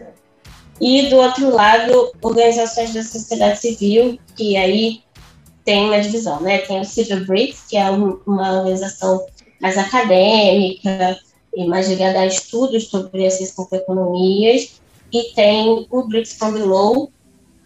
e 0.80 1.08
do 1.08 1.16
outro 1.16 1.48
lado, 1.50 2.12
organizações 2.20 2.92
da 2.92 3.02
sociedade 3.02 3.60
civil, 3.60 4.18
que 4.36 4.56
aí 4.56 5.00
tem 5.64 5.86
uma 5.86 6.00
divisão, 6.00 6.40
né? 6.40 6.58
Tem 6.58 6.80
o 6.80 6.84
Civil 6.84 7.24
BRICS, 7.24 7.66
que 7.68 7.76
é 7.76 7.88
um, 7.88 8.18
uma 8.26 8.58
organização 8.58 9.24
mais 9.60 9.78
acadêmica 9.78 11.16
e 11.54 11.66
mais 11.66 11.88
ligada 11.88 12.18
a 12.18 12.26
estudos 12.26 12.88
sobre 12.88 13.24
essas 13.24 13.50
cinco 13.50 13.68
economias, 13.74 14.80
e 15.12 15.32
tem 15.34 15.86
o 15.88 16.02
BRICS 16.08 16.34
from 16.34 16.52
Below, 16.52 17.12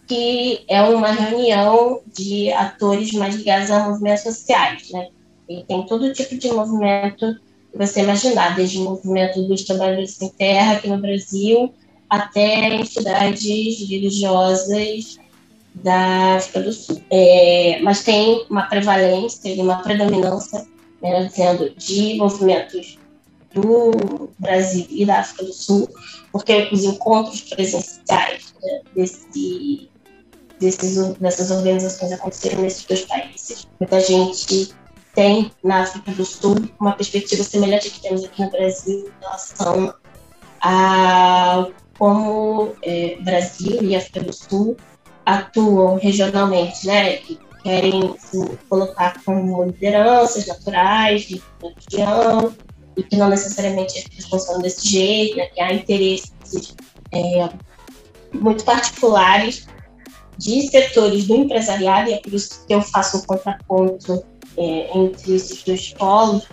que 0.06 0.64
é 0.68 0.80
uma 0.82 1.10
reunião 1.10 2.00
de 2.06 2.52
atores 2.52 3.12
mais 3.12 3.34
ligados 3.34 3.70
a 3.70 3.88
movimentos 3.88 4.22
sociais, 4.22 4.90
né? 4.90 5.08
E 5.48 5.64
tem 5.64 5.84
todo 5.86 6.12
tipo 6.12 6.36
de 6.36 6.52
movimento 6.52 7.38
que 7.72 7.78
você 7.78 8.02
imaginar, 8.02 8.54
desde 8.54 8.78
o 8.78 8.84
movimento 8.84 9.42
dos 9.42 9.64
trabalhadores 9.64 10.12
sem 10.12 10.28
terra 10.30 10.74
aqui 10.74 10.88
no 10.88 10.98
Brasil, 10.98 11.72
até 12.08 12.74
entidades 12.74 13.88
religiosas 13.88 15.18
da 15.74 16.36
África 16.36 16.62
do 16.62 16.72
Sul. 16.72 17.02
É, 17.10 17.80
mas 17.82 18.02
tem 18.02 18.46
uma 18.48 18.62
prevalência, 18.62 19.62
uma 19.62 19.82
predominância, 19.82 20.66
né, 21.02 21.24
dizendo, 21.24 21.70
de 21.76 22.14
movimentos 22.14 22.98
do 23.52 24.30
Brasil 24.38 24.86
e 24.90 25.04
da 25.04 25.20
África 25.20 25.44
do 25.44 25.52
Sul, 25.52 25.88
porque 26.32 26.68
os 26.72 26.84
encontros 26.84 27.40
presenciais 27.42 28.54
né, 28.62 28.80
desse 28.94 29.88
desses, 30.58 30.96
dessas 31.18 31.50
organizações 31.50 32.12
aconteceram 32.12 32.62
nesses 32.62 32.84
dois 32.84 33.02
países. 33.02 33.66
Muita 33.78 34.00
gente 34.00 34.74
tem 35.14 35.50
na 35.64 35.82
África 35.82 36.12
do 36.12 36.24
Sul 36.24 36.56
uma 36.78 36.92
perspectiva 36.92 37.42
semelhante 37.42 37.90
que 37.90 38.00
temos 38.00 38.24
aqui 38.24 38.42
no 38.42 38.50
Brasil 38.50 39.08
em 39.08 39.24
relação 39.24 39.94
a 40.60 41.66
como 41.98 42.74
é, 42.82 43.16
Brasil 43.20 43.82
e 43.82 43.96
África 43.96 44.20
do 44.20 44.32
Sul 44.32 44.76
atuam 45.24 45.96
regionalmente, 45.96 46.86
né? 46.86 47.16
Que 47.16 47.38
querem 47.62 48.14
se 48.18 48.38
colocar 48.68 49.20
como 49.24 49.64
lideranças 49.64 50.46
naturais 50.46 51.26
da 51.60 51.68
região 51.68 52.54
e 52.96 53.02
que 53.02 53.16
não 53.16 53.28
necessariamente 53.28 54.06
funcionam 54.28 54.62
desse 54.62 54.88
jeito, 54.88 55.36
né? 55.36 55.46
Que 55.46 55.60
há 55.60 55.72
interesses 55.72 56.32
é, 57.12 57.48
muito 58.34 58.64
particulares 58.64 59.66
de 60.38 60.68
setores 60.68 61.26
do 61.26 61.36
empresariado, 61.36 62.10
e 62.10 62.14
é 62.14 62.18
por 62.18 62.32
isso 62.32 62.64
que 62.66 62.74
eu 62.74 62.82
faço 62.82 63.18
um 63.18 63.22
contraponto 63.22 64.24
é, 64.56 64.98
entre 64.98 65.34
esses 65.34 65.62
dois 65.62 65.92
polos, 65.94 66.44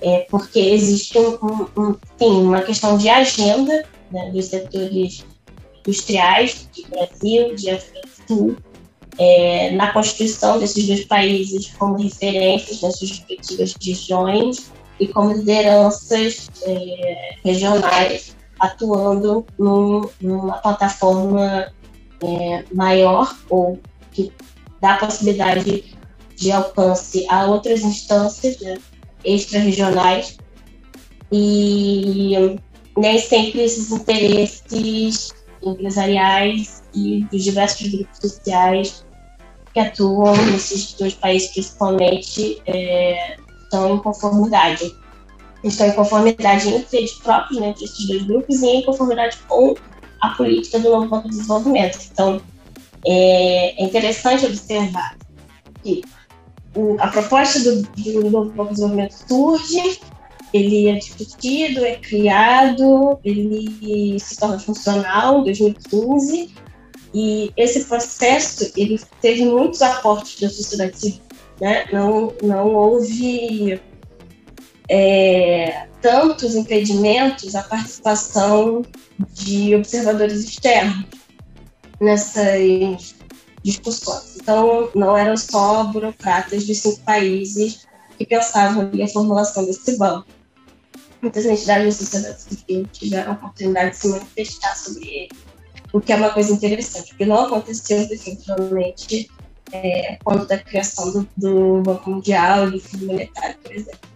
é, 0.00 0.26
porque 0.30 0.58
existe 0.58 1.18
um, 1.18 1.38
um, 1.42 1.66
um, 1.76 1.96
sim, 2.18 2.42
uma 2.42 2.62
questão 2.62 2.98
de 2.98 3.08
agenda 3.08 3.84
né, 4.10 4.30
dos 4.30 4.46
setores 4.46 5.24
industriais 5.86 6.68
de 6.72 6.86
Brasil, 6.88 7.54
de 7.54 7.70
África 7.70 8.00
do 8.00 8.26
Sul, 8.28 8.56
é, 9.18 9.70
na 9.70 9.92
constituição 9.92 10.58
desses 10.58 10.86
dois 10.86 11.04
países 11.04 11.72
como 11.78 11.96
referências 11.96 12.82
nas 12.82 12.98
suas 12.98 13.10
respectivas 13.10 13.74
regiões 13.82 14.70
e 15.00 15.08
como 15.08 15.32
lideranças 15.32 16.50
é, 16.62 17.34
regionais 17.44 18.36
atuando 18.58 19.46
num, 19.58 20.08
numa 20.20 20.54
plataforma 20.54 21.72
é, 22.22 22.64
maior 22.72 23.36
ou 23.48 23.78
que 24.12 24.32
dá 24.80 24.96
possibilidade 24.96 25.96
de 26.36 26.52
alcance 26.52 27.26
a 27.28 27.46
outras 27.46 27.82
instâncias 27.82 28.60
né, 28.60 28.78
extra-regionais 29.24 30.38
e 31.32 32.58
nem 32.96 33.18
sempre 33.18 33.62
esses 33.62 33.90
interesses 33.90 35.34
empresariais 35.62 36.82
e 36.94 37.24
dos 37.30 37.42
diversos 37.42 37.88
grupos 37.88 38.18
sociais 38.18 39.04
que 39.72 39.80
atuam 39.80 40.34
nesses 40.46 40.94
dois 40.94 41.14
países 41.14 41.50
principalmente 41.50 42.62
é, 42.66 43.36
estão 43.62 43.96
em 43.96 43.98
conformidade. 43.98 44.94
Estão 45.64 45.88
em 45.88 45.92
conformidade 45.92 46.68
entre 46.68 46.98
eles 46.98 47.12
próprios, 47.14 47.60
né, 47.60 47.68
entre 47.68 47.84
esses 47.84 48.06
dois 48.06 48.22
grupos, 48.22 48.62
e 48.62 48.66
em 48.66 48.82
conformidade 48.84 49.36
com 49.48 49.74
a 50.26 50.34
política 50.34 50.78
do 50.78 50.90
novo 50.90 51.08
Banco 51.08 51.28
de 51.28 51.36
Desenvolvimento. 51.36 51.98
Então, 52.12 52.40
é, 53.06 53.82
é 53.82 53.84
interessante 53.84 54.46
observar 54.46 55.16
que 55.82 56.02
a 56.98 57.08
proposta 57.08 57.60
do, 57.60 57.82
do 57.82 58.30
novo 58.30 58.50
Banco 58.50 58.68
de 58.68 58.74
Desenvolvimento 58.74 59.14
surge, 59.28 60.00
ele 60.52 60.88
é 60.88 60.94
discutido, 60.94 61.84
é 61.84 61.96
criado, 61.96 63.18
ele 63.24 64.18
se 64.18 64.36
torna 64.36 64.58
funcional 64.58 65.40
em 65.40 65.44
2015 65.44 66.54
e 67.14 67.52
esse 67.56 67.84
processo 67.84 68.72
ele 68.76 69.00
teve 69.20 69.44
muitos 69.44 69.80
aportes 69.82 70.40
da 70.40 70.48
sociedade 70.48 70.98
civil, 70.98 71.22
né? 71.60 71.86
Não 71.92 72.32
não 72.42 72.74
houve 72.74 73.80
é, 74.88 75.88
tantos 76.00 76.54
impedimentos 76.54 77.54
à 77.54 77.62
participação 77.62 78.84
de 79.32 79.74
observadores 79.74 80.44
externos 80.44 81.06
nessas 82.00 83.14
discussões. 83.62 84.36
Então, 84.36 84.90
não 84.94 85.16
eram 85.16 85.36
só 85.36 85.84
burocratas 85.84 86.66
dos 86.66 86.78
cinco 86.78 87.00
países 87.00 87.86
que 88.16 88.24
pensavam 88.24 88.90
na 88.92 89.08
formulação 89.08 89.64
desse 89.64 89.96
banco. 89.96 90.28
Muitas 91.20 91.44
entidades 91.44 91.98
da 91.98 92.04
sociedade 92.04 92.42
civil 92.42 92.86
tiveram 92.92 93.32
a 93.32 93.34
oportunidade 93.34 93.90
de 93.90 93.96
se 93.96 94.08
manifestar 94.08 94.76
sobre 94.76 95.08
ele, 95.08 95.28
o 95.92 96.00
que 96.00 96.12
é 96.12 96.16
uma 96.16 96.30
coisa 96.30 96.52
interessante, 96.52 97.08
porque 97.08 97.24
não 97.24 97.46
aconteceu 97.46 98.06
definitivamente 98.06 99.28
é, 99.72 100.18
quando 100.22 100.46
da 100.46 100.58
criação 100.58 101.10
do, 101.12 101.28
do 101.36 101.82
Banco 101.82 102.10
Mundial 102.10 102.68
e 102.68 102.72
do 102.72 102.80
Fundo 102.80 103.06
Monetário, 103.06 103.56
por 103.58 103.72
exemplo 103.72 104.15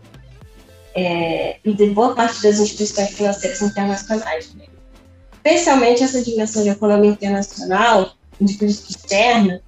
é, 0.95 1.59
de 1.65 1.87
boa 1.91 2.15
parte 2.15 2.43
das 2.43 2.59
instituições 2.59 3.11
financeiras 3.11 3.63
internacionais. 3.63 4.55
Né? 4.55 4.65
Especialmente 5.33 6.03
essa 6.03 6.23
dimensão 6.23 6.63
de 6.63 6.71
economia 6.71 7.11
internacional, 7.11 8.13
de 8.41 8.55
política 8.55 8.91
externa, 8.91 9.63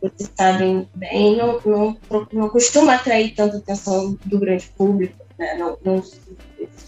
vocês 0.00 0.30
sabem 0.36 0.88
bem, 0.94 1.36
não, 1.36 1.60
não, 1.64 1.96
não 2.32 2.48
costuma 2.48 2.94
atrair 2.94 3.34
tanta 3.34 3.58
atenção 3.58 4.18
do 4.24 4.38
grande 4.38 4.68
público. 4.76 5.24
Né? 5.38 5.54
Não, 5.54 5.78
não, 5.84 6.02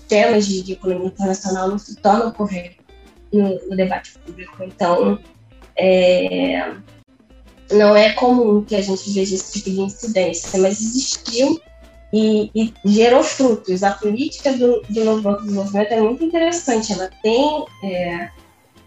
temas 0.09 0.47
de, 0.47 0.63
de, 0.63 0.73
economia 0.73 1.07
internacional 1.07 1.69
não 1.69 1.79
se 1.79 1.97
tornam 1.97 2.33
corretos 2.33 2.85
no, 3.33 3.69
no 3.69 3.77
debate 3.77 4.19
público. 4.19 4.65
Então, 4.65 5.19
é, 5.77 6.75
não 7.71 7.97
é 7.97 8.13
comum 8.13 8.65
que 8.65 8.75
a 8.75 8.81
gente 8.81 9.11
veja 9.13 9.35
esse 9.35 9.53
tipo 9.53 9.71
de 9.71 9.81
incidência, 9.81 10.59
mas 10.59 10.81
existiu 10.81 11.61
e, 12.17 12.49
e, 12.55 12.73
gerou 12.85 13.25
frutos. 13.25 13.83
A 13.83 13.91
política 13.91 14.53
do, 14.53 14.83
do 14.89 15.05
Novo 15.05 15.21
Banco 15.21 15.41
de 15.41 15.47
Desenvolvimento 15.47 15.91
é 15.91 16.01
muito 16.01 16.25
interessante. 16.25 16.93
Ela 16.93 17.11
tem 17.21 17.65
é, 17.83 18.31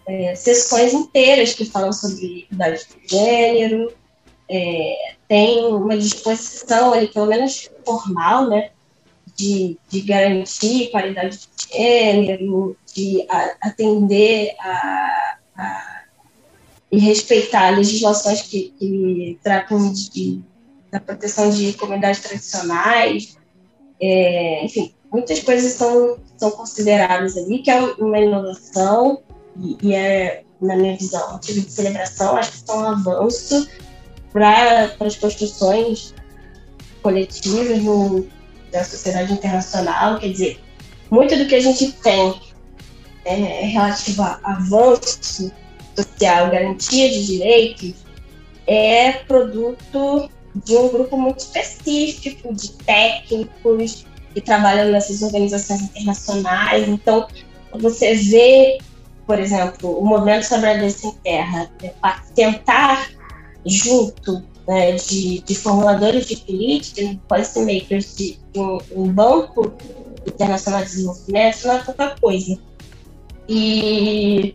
é, 0.06 0.34
sessões 0.34 0.94
inteiras 0.94 1.52
que 1.52 1.66
falam 1.66 1.92
sobre 1.92 2.46
idade 2.50 2.86
de 2.86 3.14
gênero, 3.14 3.92
é, 4.48 4.94
tem 5.28 5.66
uma 5.66 5.98
disposição 5.98 6.94
ali, 6.94 7.08
pelo 7.08 7.26
menos 7.26 7.70
formal, 7.84 8.48
né, 8.48 8.70
de, 9.36 9.78
de 9.90 10.00
garantir 10.00 10.90
qualidade 10.90 11.38
de 11.38 11.76
gênero, 11.76 12.78
de 12.94 13.26
atender 13.60 14.54
a, 14.58 15.36
a, 15.54 16.02
e 16.90 16.98
respeitar 16.98 17.76
legislações 17.76 18.40
que, 18.40 18.72
que 18.78 19.38
tratam 19.42 19.92
de 19.92 20.40
da 20.90 21.00
proteção 21.00 21.50
de 21.50 21.72
comunidades 21.74 22.20
tradicionais, 22.20 23.36
é, 24.00 24.64
enfim, 24.64 24.94
muitas 25.12 25.40
coisas 25.40 25.72
são, 25.72 26.18
são 26.36 26.50
consideradas 26.50 27.36
ali, 27.36 27.58
que 27.58 27.70
é 27.70 27.80
uma 27.80 28.18
inovação 28.18 29.22
e, 29.60 29.76
e 29.82 29.94
é, 29.94 30.42
na 30.60 30.76
minha 30.76 30.96
visão, 30.96 31.32
motivo 31.32 31.60
de 31.60 31.70
celebração, 31.70 32.36
acho 32.36 32.52
que 32.52 32.58
são 32.58 32.80
um 32.80 32.84
avanço 32.84 33.68
para 34.32 34.94
as 35.00 35.16
construções 35.16 36.14
coletivas 37.02 37.82
no, 37.82 38.26
da 38.72 38.84
sociedade 38.84 39.32
internacional, 39.32 40.18
quer 40.18 40.28
dizer, 40.28 40.60
muito 41.10 41.36
do 41.36 41.46
que 41.46 41.54
a 41.54 41.60
gente 41.60 41.92
tem 41.92 42.40
é, 43.24 43.34
relativo 43.34 44.22
a 44.22 44.40
avanço 44.42 45.52
social, 45.96 46.50
garantia 46.50 47.08
de 47.10 47.26
direitos, 47.26 47.94
é 48.66 49.12
produto 49.12 50.30
de 50.64 50.76
um 50.76 50.88
grupo 50.88 51.16
muito 51.16 51.40
específico 51.40 52.54
de 52.54 52.72
técnicos 52.72 54.06
que 54.34 54.40
trabalham 54.40 54.90
nessas 54.90 55.22
organizações 55.22 55.82
internacionais. 55.82 56.88
Então, 56.88 57.26
você 57.72 58.14
vê, 58.14 58.78
por 59.26 59.38
exemplo, 59.38 59.98
o 59.98 60.04
movimento 60.04 60.44
sobre 60.44 60.70
a 60.70 60.90
Sem 60.90 61.12
Terra 61.24 61.70
né, 61.82 61.92
tentar, 62.34 63.10
junto 63.64 64.42
né, 64.66 64.92
de, 64.92 65.40
de, 65.40 65.54
formuladores 65.54 66.26
de 66.26 66.36
política, 66.36 67.18
policymakers 67.26 68.16
de, 68.16 68.38
de 68.52 68.60
um, 68.60 68.78
um, 68.94 69.08
banco 69.08 69.72
internacional 70.26 70.82
de 70.82 70.88
desenvolvimento, 70.88 71.66
não 71.66 71.74
é 71.74 71.78
pouca 71.78 72.16
coisa. 72.20 72.58
E 73.48 74.54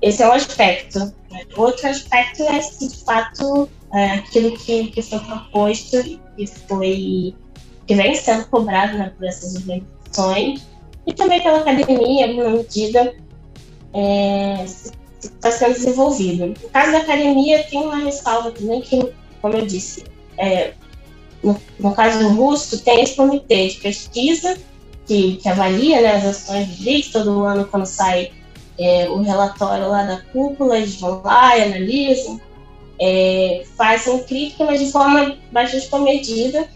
esse 0.00 0.22
é 0.22 0.28
um 0.28 0.32
aspecto. 0.32 0.98
Né. 1.30 1.42
Outro 1.56 1.88
aspecto 1.88 2.42
é 2.42 2.60
se 2.60 2.88
de 2.88 3.04
fato 3.04 3.68
aquilo 3.94 4.56
que, 4.58 4.88
que 4.88 5.02
foi 5.02 5.18
proposto 5.20 5.96
e 6.36 6.46
foi 6.46 7.34
que 7.86 7.94
vem 7.94 8.14
sendo 8.14 8.46
cobrado 8.46 8.98
né, 8.98 9.12
por 9.16 9.26
essas 9.26 9.54
organizações 9.56 10.66
e 11.06 11.12
também 11.12 11.42
pela 11.42 11.58
academia, 11.58 12.26
em 12.26 12.52
medida, 12.52 13.14
é, 13.92 14.64
está 15.22 15.50
sendo 15.50 15.74
desenvolvido. 15.74 16.46
No 16.46 16.70
caso 16.70 16.92
da 16.92 16.98
academia, 16.98 17.62
tem 17.64 17.80
uma 17.80 17.96
ressalva 17.96 18.50
também 18.50 18.80
que, 18.80 19.12
como 19.40 19.56
eu 19.56 19.66
disse, 19.66 20.04
é, 20.38 20.72
no, 21.42 21.60
no, 21.78 21.94
caso 21.94 22.26
russo, 22.28 22.82
tem 22.82 23.02
esse 23.02 23.16
comitê 23.16 23.68
de 23.68 23.76
pesquisa 23.76 24.56
que, 25.06 25.36
que 25.36 25.48
avalia 25.48 26.00
né, 26.00 26.16
as 26.16 26.24
ações 26.24 26.68
do 26.68 26.82
BRICS, 26.82 27.12
todo 27.12 27.44
ano 27.44 27.66
quando 27.66 27.84
sai 27.84 28.32
é, 28.78 29.08
o 29.10 29.20
relatório 29.20 29.88
lá 29.88 30.04
da 30.04 30.22
cúpula, 30.32 30.78
eles 30.78 30.98
vão 30.98 31.20
lá 31.22 31.56
e 31.58 31.62
analisam 31.64 32.40
é, 33.00 33.64
fazem 33.76 34.22
crítica, 34.24 34.64
mas 34.64 34.80
de 34.80 34.90
forma 34.90 35.36
bastante 35.52 35.88
comedida, 35.88 36.68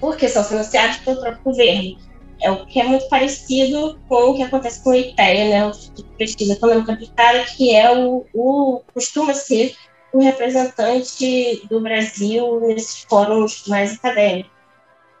porque 0.00 0.28
são 0.28 0.44
financiados 0.44 0.98
pelo 0.98 1.20
próprio 1.20 1.42
governo. 1.44 1.98
É 2.40 2.50
o 2.50 2.66
que 2.66 2.80
é 2.80 2.84
muito 2.84 3.08
parecido 3.08 3.98
com 4.08 4.30
o 4.30 4.34
que 4.34 4.42
acontece 4.42 4.82
com 4.82 4.90
o 4.90 4.94
IPEA, 4.94 5.48
né, 5.48 5.66
o 5.66 5.70
Instituto 5.70 6.08
de 6.08 6.16
Pesquisa 6.16 6.52
Econômica 6.52 6.92
Aplicada, 6.92 7.44
que 7.44 7.74
é 7.74 7.96
o, 7.96 8.26
o 8.34 8.82
costuma 8.92 9.32
ser 9.34 9.74
o 10.12 10.20
representante 10.20 11.66
do 11.68 11.80
Brasil 11.80 12.60
nesses 12.60 13.04
fóruns 13.08 13.66
mais 13.66 13.94
acadêmicos, 13.94 14.50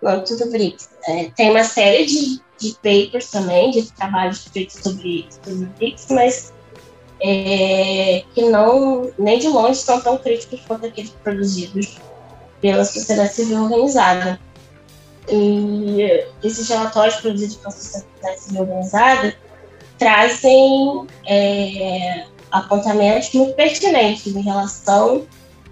no 0.00 0.08
âmbito 0.08 0.36
do 0.36 0.50
BRICS. 0.50 0.90
É, 1.08 1.24
tem 1.30 1.50
uma 1.50 1.64
série 1.64 2.06
de, 2.06 2.40
de 2.58 2.74
papers 2.74 3.30
também, 3.30 3.72
de 3.72 3.90
trabalhos 3.92 4.46
feitos 4.46 4.76
sobre, 4.76 5.26
sobre 5.30 5.64
o 5.64 5.66
BRICS, 5.78 6.06
mas 6.10 6.53
é, 7.20 8.24
que 8.34 8.42
não, 8.42 9.10
nem 9.18 9.38
de 9.38 9.48
longe, 9.48 9.78
são 9.78 10.00
tão 10.00 10.18
críticos 10.18 10.60
quanto 10.66 10.86
aqueles 10.86 11.10
produzidos 11.10 11.98
pela 12.60 12.84
sociedade 12.84 13.34
civil 13.34 13.64
organizada. 13.64 14.40
E 15.28 16.24
esses 16.42 16.68
relatórios 16.68 17.16
produzidos 17.16 17.56
pela 17.56 17.70
sociedade 17.70 18.40
civil 18.40 18.62
organizada 18.62 19.34
trazem 19.98 21.06
é, 21.26 22.24
apontamentos 22.50 23.32
muito 23.32 23.54
pertinentes 23.54 24.34
em 24.34 24.42
relação 24.42 25.26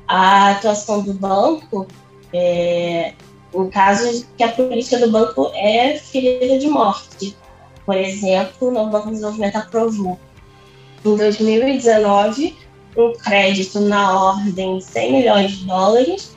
à 0.08 0.52
atuação 0.52 1.02
do 1.02 1.12
banco 1.12 1.86
é, 2.32 3.12
em 3.54 3.68
casos 3.68 4.26
que 4.36 4.42
a 4.42 4.48
política 4.48 4.98
do 4.98 5.10
banco 5.10 5.50
é 5.54 5.98
ferida 5.98 6.58
de 6.58 6.68
morte. 6.68 7.36
Por 7.84 7.96
exemplo, 7.96 8.68
o 8.68 8.86
Banco 8.88 9.06
de 9.06 9.12
Desenvolvimento 9.12 9.56
aprovou 9.56 10.18
em 11.04 11.16
2019 11.16 12.56
um 12.96 13.12
crédito 13.14 13.80
na 13.80 14.32
ordem 14.32 14.78
de 14.78 14.84
100 14.84 15.12
milhões 15.12 15.52
de 15.52 15.64
dólares 15.64 16.36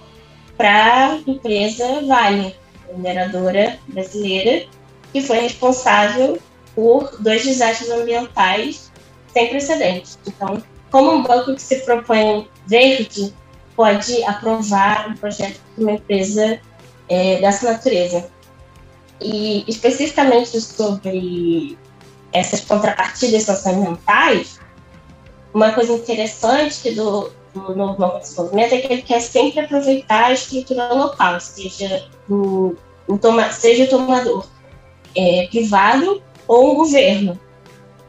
para 0.57 1.07
a 1.07 1.19
empresa 1.27 2.01
Vale, 2.07 2.55
mineradora 2.93 3.77
brasileira, 3.87 4.65
que 5.11 5.21
foi 5.21 5.39
responsável 5.39 6.39
por 6.73 7.17
dois 7.19 7.43
desastres 7.43 7.89
ambientais 7.89 8.91
sem 9.33 9.49
precedentes. 9.49 10.17
Então, 10.25 10.61
como 10.91 11.11
um 11.11 11.23
banco 11.23 11.53
que 11.55 11.61
se 11.61 11.77
propõe 11.83 12.47
verde 12.67 13.33
pode 13.75 14.23
aprovar 14.23 15.09
um 15.09 15.15
projeto 15.15 15.59
de 15.77 15.83
uma 15.83 15.93
empresa 15.93 16.59
é, 17.09 17.41
dessa 17.41 17.69
natureza? 17.69 18.29
E 19.21 19.63
especificamente 19.67 20.59
sobre 20.59 21.77
essas 22.35 22.61
contrapartidas 22.61 23.43
socioambientais, 23.43 24.59
uma 25.53 25.71
coisa 25.71 25.93
interessante 25.93 26.91
do, 26.91 27.31
do 27.53 27.75
novo 27.75 27.97
Banco 27.97 28.17
de 28.17 28.23
Desenvolvimento 28.23 28.73
é 28.73 28.81
que 28.81 28.93
ele 28.93 29.01
quer 29.01 29.21
sempre 29.21 29.61
aproveitar 29.61 30.25
a 30.25 30.33
estrutura 30.33 30.93
local, 30.93 31.39
seja, 31.39 32.07
o 32.29 32.75
toma, 33.21 33.51
seja 33.51 33.85
o 33.85 33.87
tomador 33.87 34.45
é, 35.15 35.47
privado 35.49 36.21
ou 36.47 36.73
o 36.73 36.75
governo. 36.75 37.39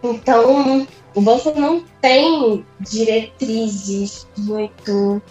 Então, 0.02 0.86
o 1.14 1.20
banco 1.20 1.52
não 1.58 1.84
tem 2.00 2.64
diretrizes 2.80 4.26
muito 4.36 5.22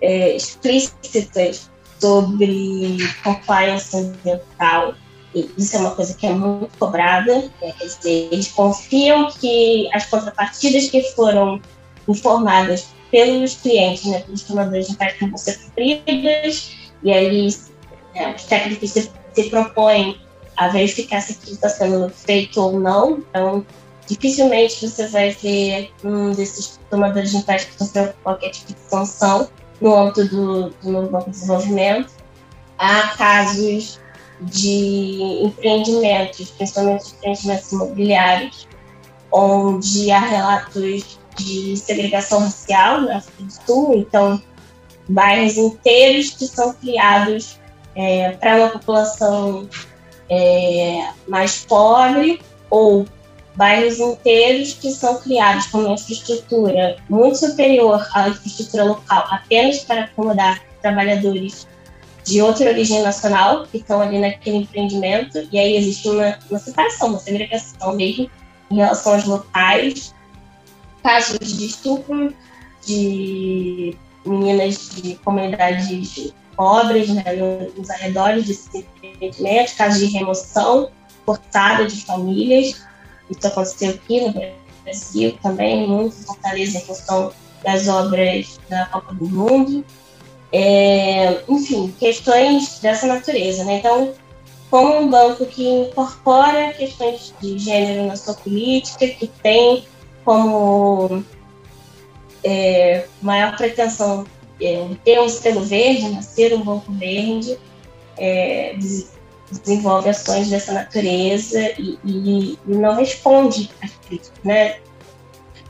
é, 0.00 0.34
explícitas 0.34 1.70
sobre 2.00 2.96
compliance 3.22 3.96
ambiental 3.96 4.94
isso 5.34 5.76
é 5.76 5.80
uma 5.80 5.94
coisa 5.94 6.14
que 6.14 6.26
é 6.26 6.32
muito 6.32 6.76
cobrada, 6.78 7.50
é, 7.62 7.72
quer 7.72 7.84
dizer, 7.84 8.28
eles 8.32 8.48
confiam 8.48 9.30
que 9.30 9.88
as 9.92 10.06
contrapartidas 10.06 10.90
que 10.90 11.02
foram 11.14 11.60
informadas 12.08 12.88
pelos 13.10 13.54
clientes, 13.54 14.04
né, 14.06 14.20
pelos 14.20 14.42
tomadores 14.42 14.86
de 14.86 14.92
impacto 14.92 15.28
vão 15.28 15.36
ser 15.36 15.58
cumpridas, 15.58 16.72
e 17.02 17.12
aí 17.12 17.48
né, 18.14 18.34
os 18.34 18.44
técnicos 18.44 18.90
se, 18.90 19.10
se 19.32 19.44
propõem 19.50 20.20
a 20.56 20.68
verificar 20.68 21.20
se 21.20 21.32
aquilo 21.32 21.54
está 21.54 21.68
sendo 21.68 22.10
feito 22.10 22.60
ou 22.60 22.78
não, 22.78 23.18
então 23.18 23.64
dificilmente 24.06 24.88
você 24.88 25.06
vai 25.06 25.30
ver 25.30 25.92
um 26.02 26.32
desses 26.32 26.80
tomadores 26.90 27.30
de 27.30 27.36
impacto 27.36 27.78
sofrer 27.78 28.14
qualquer 28.24 28.50
tipo 28.50 28.74
de 28.74 28.80
sanção 28.90 29.48
no 29.80 29.94
âmbito 29.94 30.24
do, 30.28 30.70
do 30.70 30.90
novo 30.90 31.08
Banco 31.08 31.30
de 31.30 31.30
Desenvolvimento. 31.30 32.10
Há 32.76 33.08
casos 33.16 34.00
de 34.42 35.42
empreendimentos, 35.44 36.50
principalmente 36.50 37.14
empreendimentos 37.14 37.72
imobiliários, 37.72 38.68
onde 39.32 40.10
há 40.10 40.20
relatos 40.20 41.18
de 41.36 41.76
segregação 41.76 42.40
racial 42.40 43.02
na 43.02 43.18
África 43.18 43.42
do 43.42 43.52
Sul, 43.66 43.94
então 43.94 44.42
bairros 45.08 45.56
inteiros 45.56 46.30
que 46.30 46.46
são 46.46 46.72
criados 46.74 47.58
é, 47.94 48.32
para 48.32 48.56
uma 48.56 48.68
população 48.70 49.68
é, 50.28 51.08
mais 51.28 51.64
pobre 51.64 52.40
ou 52.68 53.06
bairros 53.56 53.98
inteiros 53.98 54.74
que 54.74 54.90
são 54.92 55.20
criados 55.20 55.66
com 55.66 55.78
uma 55.78 55.94
infraestrutura 55.94 56.96
muito 57.08 57.38
superior 57.38 58.06
à 58.14 58.28
infraestrutura 58.28 58.84
local 58.84 59.26
apenas 59.30 59.80
para 59.80 60.04
acomodar 60.04 60.62
trabalhadores 60.80 61.66
de 62.30 62.40
outra 62.40 62.70
origem 62.70 63.02
nacional 63.02 63.66
que 63.66 63.78
estão 63.78 64.00
ali 64.00 64.18
naquele 64.18 64.58
empreendimento, 64.58 65.48
e 65.50 65.58
aí 65.58 65.76
existe 65.76 66.08
uma, 66.08 66.38
uma 66.48 66.58
separação, 66.60 67.08
uma 67.08 67.18
segregação 67.18 67.96
mesmo 67.96 68.30
em 68.70 68.76
relação 68.76 69.14
aos 69.14 69.24
locais. 69.24 70.14
Casos 71.02 71.38
de 71.40 71.66
estupro 71.66 72.32
de 72.86 73.96
meninas 74.24 74.90
de 74.90 75.16
comunidades 75.16 76.32
obras 76.56 77.08
né, 77.08 77.24
nos 77.76 77.90
arredores 77.90 78.44
de 78.44 78.86
empreendimentos, 79.02 79.72
casos 79.72 79.98
de 79.98 80.06
remoção 80.06 80.90
forçada 81.24 81.86
de 81.86 82.04
famílias. 82.04 82.82
Isso 83.28 83.46
aconteceu 83.46 83.90
aqui 83.90 84.20
no 84.20 84.34
Brasil 84.84 85.36
também, 85.42 85.88
muito 85.88 86.14
Fortaleza 86.16 86.78
em 86.78 86.82
função 86.82 87.32
das 87.64 87.88
obras 87.88 88.60
da 88.68 88.86
Copa 88.86 89.14
do 89.14 89.26
Mundo. 89.26 89.84
É, 90.52 91.42
enfim, 91.48 91.94
questões 91.98 92.80
dessa 92.80 93.06
natureza. 93.06 93.64
Né? 93.64 93.78
Então, 93.78 94.12
como 94.70 94.98
um 94.98 95.08
banco 95.08 95.46
que 95.46 95.68
incorpora 95.68 96.72
questões 96.72 97.34
de 97.40 97.58
gênero 97.58 98.06
na 98.06 98.16
sua 98.16 98.34
política, 98.34 99.06
que 99.06 99.26
tem 99.26 99.84
como 100.24 101.24
é, 102.44 103.06
maior 103.20 103.56
pretensão 103.56 104.24
é, 104.60 104.88
ter 105.04 105.20
um 105.20 105.28
selo 105.28 105.62
verde, 105.62 106.08
nascer 106.10 106.54
um 106.54 106.62
banco 106.62 106.92
verde, 106.92 107.58
é, 108.18 108.76
desenvolve 109.50 110.08
ações 110.10 110.48
dessa 110.50 110.72
natureza 110.72 111.60
e, 111.78 111.98
e, 112.04 112.58
e 112.66 112.72
não 112.72 112.94
responde 112.94 113.70
às 113.82 113.90
críticas, 114.06 114.38
né? 114.44 114.78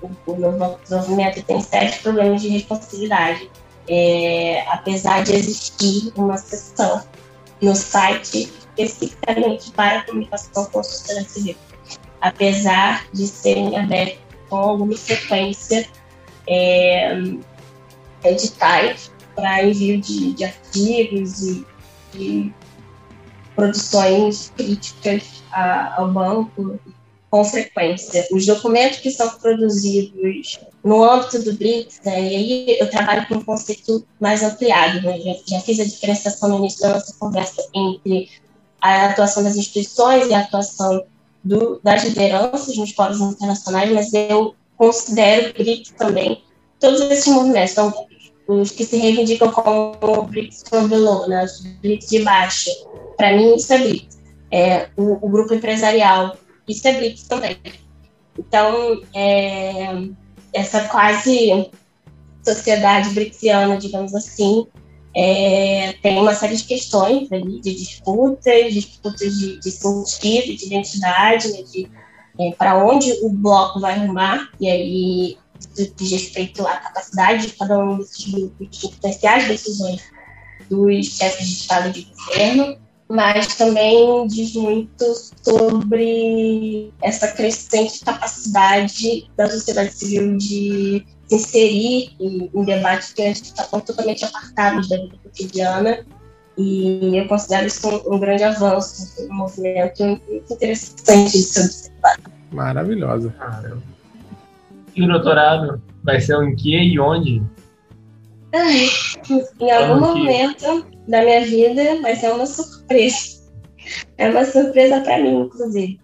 O, 0.03 0.33
o 0.33 0.37
novo 0.37 0.79
desenvolvimento 0.83 1.43
tem 1.43 1.61
sérios 1.61 1.97
problemas 1.97 2.43
de 2.43 2.49
responsabilidade, 2.49 3.51
é, 3.91 4.65
apesar 4.69 5.25
de 5.25 5.35
existir 5.35 6.13
uma 6.15 6.37
seção 6.37 7.03
no 7.61 7.75
site 7.75 8.51
especificamente 8.79 9.73
para 9.73 9.99
a 9.99 10.03
comunicação 10.05 10.65
com 10.67 10.79
a 10.79 10.83
sociedade 10.83 11.31
civil, 11.31 11.57
apesar 12.21 13.05
de 13.13 13.27
serem 13.27 13.77
abertos 13.77 14.21
com 14.49 14.57
alguma 14.57 14.97
frequência 14.97 15.89
é, 16.47 17.21
editais 18.25 19.11
para 19.35 19.65
envio 19.65 20.01
de, 20.01 20.35
de 20.35 20.45
artigos 20.45 21.43
e 21.43 21.67
de 22.13 22.53
produções 23.57 24.53
críticas 24.57 25.43
a, 25.51 26.01
ao 26.01 26.13
banco 26.13 26.79
com 27.31 27.45
frequência. 27.45 28.27
Os 28.33 28.45
documentos 28.45 28.99
que 28.99 29.11
são 29.11 29.31
produzidos 29.39 30.59
no 30.83 31.05
âmbito 31.05 31.43
do 31.43 31.53
BRICS, 31.53 32.01
né, 32.05 32.21
e 32.21 32.37
aí 32.37 32.77
eu 32.81 32.91
trabalho 32.91 33.27
com 33.29 33.37
um 33.37 33.45
conceito 33.45 34.05
mais 34.19 34.43
ampliado, 34.43 35.01
né, 35.03 35.19
já, 35.21 35.35
já, 35.47 35.61
fiz 35.61 35.79
a 35.79 35.85
diferenciação 35.85 36.49
no 36.49 36.59
início 36.59 36.81
da 36.81 36.95
nossa 36.95 37.15
conversa 37.19 37.63
entre 37.75 38.29
a 38.81 39.07
atuação 39.07 39.45
das 39.45 39.57
instituições 39.57 40.27
e 40.27 40.35
a 40.35 40.41
atuação 40.41 41.05
do, 41.45 41.81
das 41.85 42.03
lideranças 42.05 42.77
nos 42.77 42.91
fóruns 42.93 43.21
internacionais, 43.21 43.93
mas 43.93 44.13
eu 44.13 44.55
considero 44.77 45.51
o 45.51 45.53
BRICS 45.53 45.93
também 45.97 46.43
todos 46.81 47.01
esses 47.03 47.27
movimentos, 47.33 47.73
então, 47.73 48.07
os 48.49 48.73
que 48.73 48.85
se 48.85 48.97
reivindicam 48.97 49.53
como 49.53 50.23
BRICS 50.25 50.65
from 50.69 50.89
below, 50.89 51.29
né, 51.29 51.45
os 51.45 51.61
BRICS 51.81 52.09
de 52.09 52.23
baixo, 52.25 52.71
para 53.17 53.37
mim 53.37 53.55
isso 53.55 53.73
é 53.73 53.79
BRICS. 53.79 54.19
É, 54.53 54.89
o, 54.97 55.25
o, 55.25 55.29
grupo 55.29 55.55
empresarial, 55.55 56.37
isso 56.71 56.87
é 56.87 56.93
BRICS 56.95 57.23
também. 57.25 57.59
Então, 58.39 59.03
é, 59.15 60.09
essa 60.53 60.89
quase 60.89 61.71
sociedade 62.43 63.11
brixiana, 63.11 63.77
digamos 63.77 64.15
assim, 64.15 64.67
é, 65.15 65.95
tem 66.03 66.19
uma 66.19 66.35
série 66.35 66.57
de 66.57 66.65
questões 66.65 67.31
ali, 67.33 67.61
de 67.61 67.75
disputas, 67.75 68.73
disputas 68.73 69.39
de, 69.39 69.59
de 69.59 69.71
sentido, 69.71 70.57
de 70.57 70.67
identidade, 70.67 71.53
né, 71.53 71.63
de 71.63 71.91
é, 72.39 72.53
para 72.53 72.85
onde 72.85 73.13
o 73.23 73.29
bloco 73.29 73.81
vai 73.81 73.95
arrumar, 73.95 74.49
e 74.61 74.69
aí 74.69 75.39
diz 75.97 76.11
respeito 76.11 76.67
à 76.67 76.77
capacidade 76.77 77.49
de 77.49 77.53
cada 77.53 77.79
um 77.79 77.99
desses 77.99 78.33
grupos 78.33 78.69
de 78.71 79.27
as 79.27 79.49
decisões 79.49 80.01
dos 80.71 81.07
chefes 81.07 81.47
de 81.47 81.53
Estado 81.55 81.89
e 81.89 81.93
de 81.93 82.03
governo, 82.05 82.79
mas 83.11 83.57
também 83.57 84.25
diz 84.29 84.55
muito 84.55 85.05
sobre 85.43 86.93
essa 87.03 87.27
crescente 87.33 88.05
capacidade 88.05 89.29
da 89.37 89.51
sociedade 89.51 89.93
civil 89.93 90.37
de 90.37 91.05
se 91.27 91.35
inserir 91.35 92.11
em, 92.21 92.49
em 92.55 92.65
debates 92.65 93.13
que 93.13 93.23
estão 93.23 93.81
totalmente 93.81 94.25
apartados 94.25 94.89
da 94.89 94.97
vida 94.97 95.17
cotidiana. 95.25 96.07
E 96.57 97.17
eu 97.17 97.27
considero 97.27 97.67
isso 97.67 97.89
um, 97.89 98.15
um 98.15 98.19
grande 98.21 98.45
avanço, 98.45 99.21
um 99.29 99.35
movimento 99.35 100.05
muito 100.05 100.53
interessante 100.53 101.33
de 101.33 101.43
se 101.43 101.61
observar. 101.61 102.17
Maravilhosa. 102.53 103.35
E 104.95 105.03
o 105.03 105.09
doutorado 105.09 105.83
vai 106.05 106.21
ser 106.21 106.41
em 106.45 106.55
que 106.55 106.77
e 106.77 107.01
onde? 107.01 107.43
Ai, 108.53 108.89
em 109.61 109.71
algum 109.71 110.01
momento 110.01 110.87
da 111.07 111.23
minha 111.23 111.45
vida 111.45 112.01
vai 112.01 112.17
ser 112.17 112.33
uma 112.33 112.47
surpresa. 112.47 113.41
É 114.19 114.29
uma 114.29 114.45
surpresa 114.45 115.01
para 115.01 115.19
mim, 115.19 115.43
inclusive. 115.43 116.01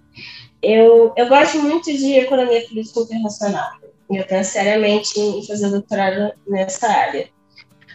Eu, 0.62 1.12
eu 1.16 1.28
gosto 1.28 1.61
muito 1.61 1.92
de 1.92 2.14
economia 2.14 2.66
política 2.66 3.01
internacional. 3.01 3.70
Eu 4.11 4.24
penso 4.24 4.53
seriamente 4.53 5.18
em 5.18 5.47
fazer 5.47 5.70
doutorado 5.70 6.32
nessa 6.47 6.88
área. 6.88 7.28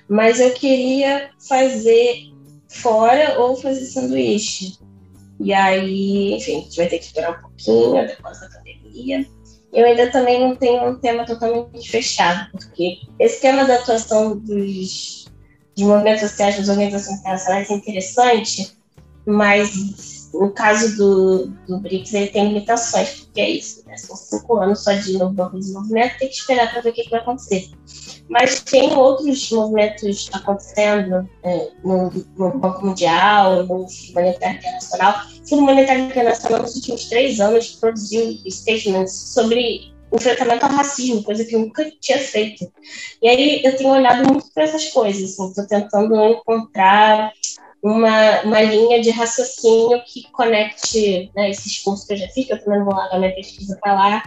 Mas 0.07 0.39
eu 0.39 0.53
queria 0.53 1.31
fazer 1.47 2.31
fora 2.67 3.39
ou 3.39 3.55
fazer 3.55 3.85
sanduíche. 3.85 4.77
E 5.39 5.53
aí, 5.53 6.35
enfim, 6.35 6.57
a 6.57 6.61
gente 6.61 6.77
vai 6.77 6.87
ter 6.87 6.99
que 6.99 7.05
esperar 7.05 7.37
um 7.37 7.41
pouquinho 7.41 8.07
depois 8.07 8.39
da 8.39 8.49
pandemia 8.49 9.25
eu 9.73 9.85
ainda 9.85 10.11
também 10.11 10.39
não 10.39 10.55
tenho 10.55 10.89
um 10.89 10.95
tema 10.95 11.25
totalmente 11.25 11.89
fechado, 11.89 12.51
porque 12.51 12.99
esse 13.19 13.39
tema 13.41 13.65
da 13.65 13.75
atuação 13.75 14.37
dos, 14.37 15.25
dos 15.75 15.85
movimentos 15.85 16.21
sociais 16.21 16.57
das 16.57 16.69
organizações 16.69 17.19
internacionais 17.19 17.69
é 17.69 17.73
interessante, 17.73 18.77
mas 19.25 20.29
no 20.33 20.51
caso 20.51 20.97
do, 20.97 21.47
do 21.67 21.79
BRICS 21.79 22.13
ele 22.13 22.27
tem 22.27 22.47
limitações, 22.49 23.21
porque 23.21 23.41
é 23.41 23.49
isso, 23.49 23.83
né? 23.85 23.97
são 23.97 24.15
cinco 24.15 24.57
anos 24.57 24.83
só 24.83 24.93
de 24.93 25.17
novo 25.17 25.57
desenvolvimento, 25.57 26.17
tem 26.17 26.27
que 26.27 26.35
esperar 26.35 26.71
para 26.71 26.81
ver 26.81 26.89
o 26.89 26.93
que, 26.93 27.03
que 27.03 27.09
vai 27.09 27.19
acontecer. 27.19 27.69
Mas 28.31 28.61
tem 28.61 28.93
outros 28.93 29.51
movimentos 29.51 30.29
acontecendo 30.31 31.29
é, 31.43 31.67
no, 31.83 32.09
no, 32.37 32.57
Banco 32.57 32.85
Mundial, 32.85 33.63
no 33.63 33.89
Fundo 33.89 34.13
Monetário 34.13 34.57
Internacional. 34.57 35.21
O 35.43 35.49
Fundo 35.49 35.61
Monetário 35.63 36.05
Internacional, 36.05 36.61
nos 36.61 36.75
últimos 36.77 37.09
três 37.09 37.41
anos, 37.41 37.75
produziu 37.75 38.39
statements 38.47 39.11
sobre 39.11 39.91
enfrentamento 40.13 40.65
ao 40.65 40.71
racismo, 40.71 41.23
coisa 41.23 41.43
que 41.43 41.53
eu 41.53 41.59
nunca 41.59 41.91
tinha 41.99 42.19
feito. 42.19 42.71
E 43.21 43.27
aí 43.27 43.61
eu 43.65 43.75
tenho 43.75 43.89
olhado 43.89 44.25
muito 44.25 44.49
para 44.53 44.63
essas 44.63 44.87
coisas, 44.87 45.31
estou 45.31 45.47
assim, 45.47 45.67
tentando 45.67 46.15
encontrar 46.15 47.33
uma, 47.83 48.41
uma 48.43 48.61
linha 48.61 49.01
de 49.01 49.09
raciocínio 49.09 50.01
que 50.05 50.23
conecte 50.31 51.29
né, 51.35 51.49
esses 51.49 51.79
cursos 51.79 52.07
que 52.07 52.13
eu 52.13 52.17
já 52.17 52.29
fiz, 52.29 52.45
que 52.45 52.53
eu 52.53 52.63
também 52.63 52.81
vou 52.81 52.93
largar 52.93 53.19
minha 53.19 53.35
pesquisa 53.35 53.77
para 53.81 53.93
lá, 53.93 54.23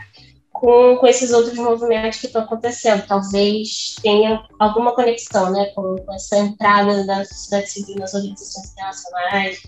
com, 0.55 0.97
com 0.97 1.07
esses 1.07 1.33
outros 1.33 1.59
movimentos 1.59 2.21
que 2.21 2.27
estão 2.27 2.43
acontecendo. 2.43 3.05
Talvez 3.07 3.97
tenha 4.01 4.43
alguma 4.59 4.95
conexão 4.95 5.51
né, 5.51 5.67
com, 5.75 5.97
com 5.97 6.15
essa 6.15 6.39
entrada 6.39 7.05
da 7.05 7.25
sociedade 7.25 7.71
civil 7.71 7.97
nas 7.97 8.15
organizações 8.15 8.71
internacionais, 8.71 9.63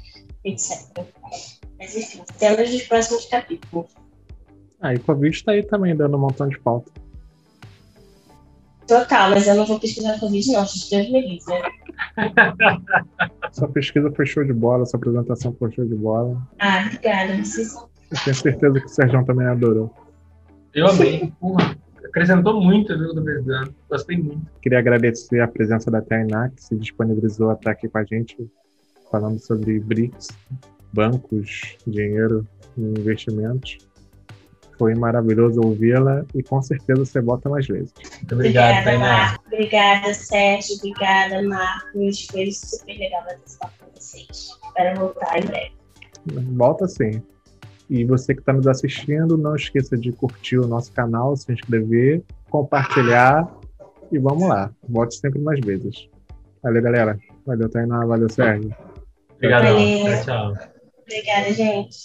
etc. 0.45 1.05
Mas, 1.79 1.95
enfim, 1.95 2.23
cenas 2.37 2.71
dos 2.71 2.83
próximos 2.85 3.27
capítulos. 3.27 3.91
Ah, 4.81 4.95
e 4.95 4.97
o 4.97 5.01
Covid 5.01 5.37
está 5.37 5.53
aí 5.53 5.63
também 5.65 5.95
dando 5.95 6.17
um 6.17 6.21
montão 6.21 6.49
de 6.49 6.59
pauta. 6.61 6.91
Total, 8.87 9.31
mas 9.31 9.49
eu 9.49 9.57
não 9.57 9.67
vou 9.67 9.81
pesquisar 9.81 10.21
Covid, 10.21 10.53
não, 10.53 10.61
Deus 10.61 11.11
me 11.11 11.21
livre, 11.21 11.53
né? 11.53 11.71
Sua 13.51 13.67
pesquisa 13.69 14.13
foi 14.13 14.25
show 14.25 14.45
de 14.45 14.53
bola, 14.53 14.87
sua 14.87 14.99
apresentação 14.99 15.53
foi 15.59 15.73
show 15.73 15.85
de 15.85 15.95
bola. 15.97 16.41
Ah, 16.61 16.85
obrigada. 16.87 17.37
Vocês... 17.39 17.75
Eu 17.75 18.19
tenho 18.23 18.37
certeza 18.37 18.81
que 18.81 18.87
o 18.87 18.89
Sérgio 18.89 19.25
também 19.25 19.47
adorou. 19.47 19.93
Eu 20.77 20.87
amei. 20.89 21.33
Porra, 21.41 21.75
acrescentou 22.05 22.61
muito 22.61 22.97
viu, 22.99 23.15
do 23.15 23.25
pesquisando. 23.25 23.75
Gostei 23.89 24.19
muito. 24.19 24.47
Queria 24.61 24.79
agradecer 24.79 25.41
a 25.41 25.49
presença 25.49 25.91
da 25.91 26.03
Tainá, 26.03 26.51
que 26.51 26.63
se 26.63 26.77
disponibilizou 26.77 27.49
a 27.49 27.55
estar 27.55 27.71
aqui 27.71 27.89
com 27.89 27.97
a 27.97 28.05
gente, 28.05 28.37
falando 29.11 29.39
sobre 29.39 29.81
BRICS, 29.81 30.29
bancos, 30.93 31.79
dinheiro 31.87 32.47
e 32.77 32.83
investimentos. 32.83 33.79
Foi 34.79 34.95
maravilhoso 34.95 35.63
ouvi-la 35.63 36.27
e 36.35 36.43
com 36.43 36.61
certeza 36.61 37.07
você 37.07 37.23
volta 37.23 37.49
mais 37.49 37.67
vezes. 37.67 37.95
Muito 38.17 38.35
obrigado, 38.35 38.85
Tainá. 38.85 39.39
Obrigada, 39.47 40.13
Sérgio. 40.13 40.77
Obrigada, 40.77 41.43
Marcos. 41.43 42.27
Foi 42.27 42.53
super 42.53 42.99
legal 42.99 43.23
bater 43.23 43.41
esse 43.47 43.59
papo 43.59 43.73
com 43.83 43.91
vocês. 43.99 44.51
Espero 44.63 45.01
voltar 45.01 45.39
em 45.39 45.47
breve. 45.47 45.73
Volta 46.55 46.87
sim. 46.87 47.23
E 47.89 48.05
você 48.05 48.35
que 48.35 48.41
está 48.41 48.53
nos 48.53 48.67
assistindo, 48.67 49.39
não 49.39 49.55
esqueça 49.55 49.97
de 49.97 50.11
curtir 50.13 50.59
o 50.59 50.67
nosso 50.67 50.93
canal, 50.93 51.37
se 51.37 51.53
inscrever, 51.53 52.23
compartilhar 52.51 53.49
e 54.11 54.19
vamos 54.19 54.49
lá. 54.49 54.71
Volte 54.89 55.17
sempre 55.17 55.41
mais 55.41 55.61
vezes. 55.61 56.09
Valeu, 56.63 56.83
galera. 56.83 57.19
Valeu, 57.47 57.69
Tainá. 57.69 58.05
Valeu, 58.05 58.29
Sérgio. 58.29 58.75
Obrigado. 59.35 59.65
Tchau, 59.65 60.25
tchau. 60.25 60.69
Obrigada, 61.03 61.53
gente. 61.53 61.97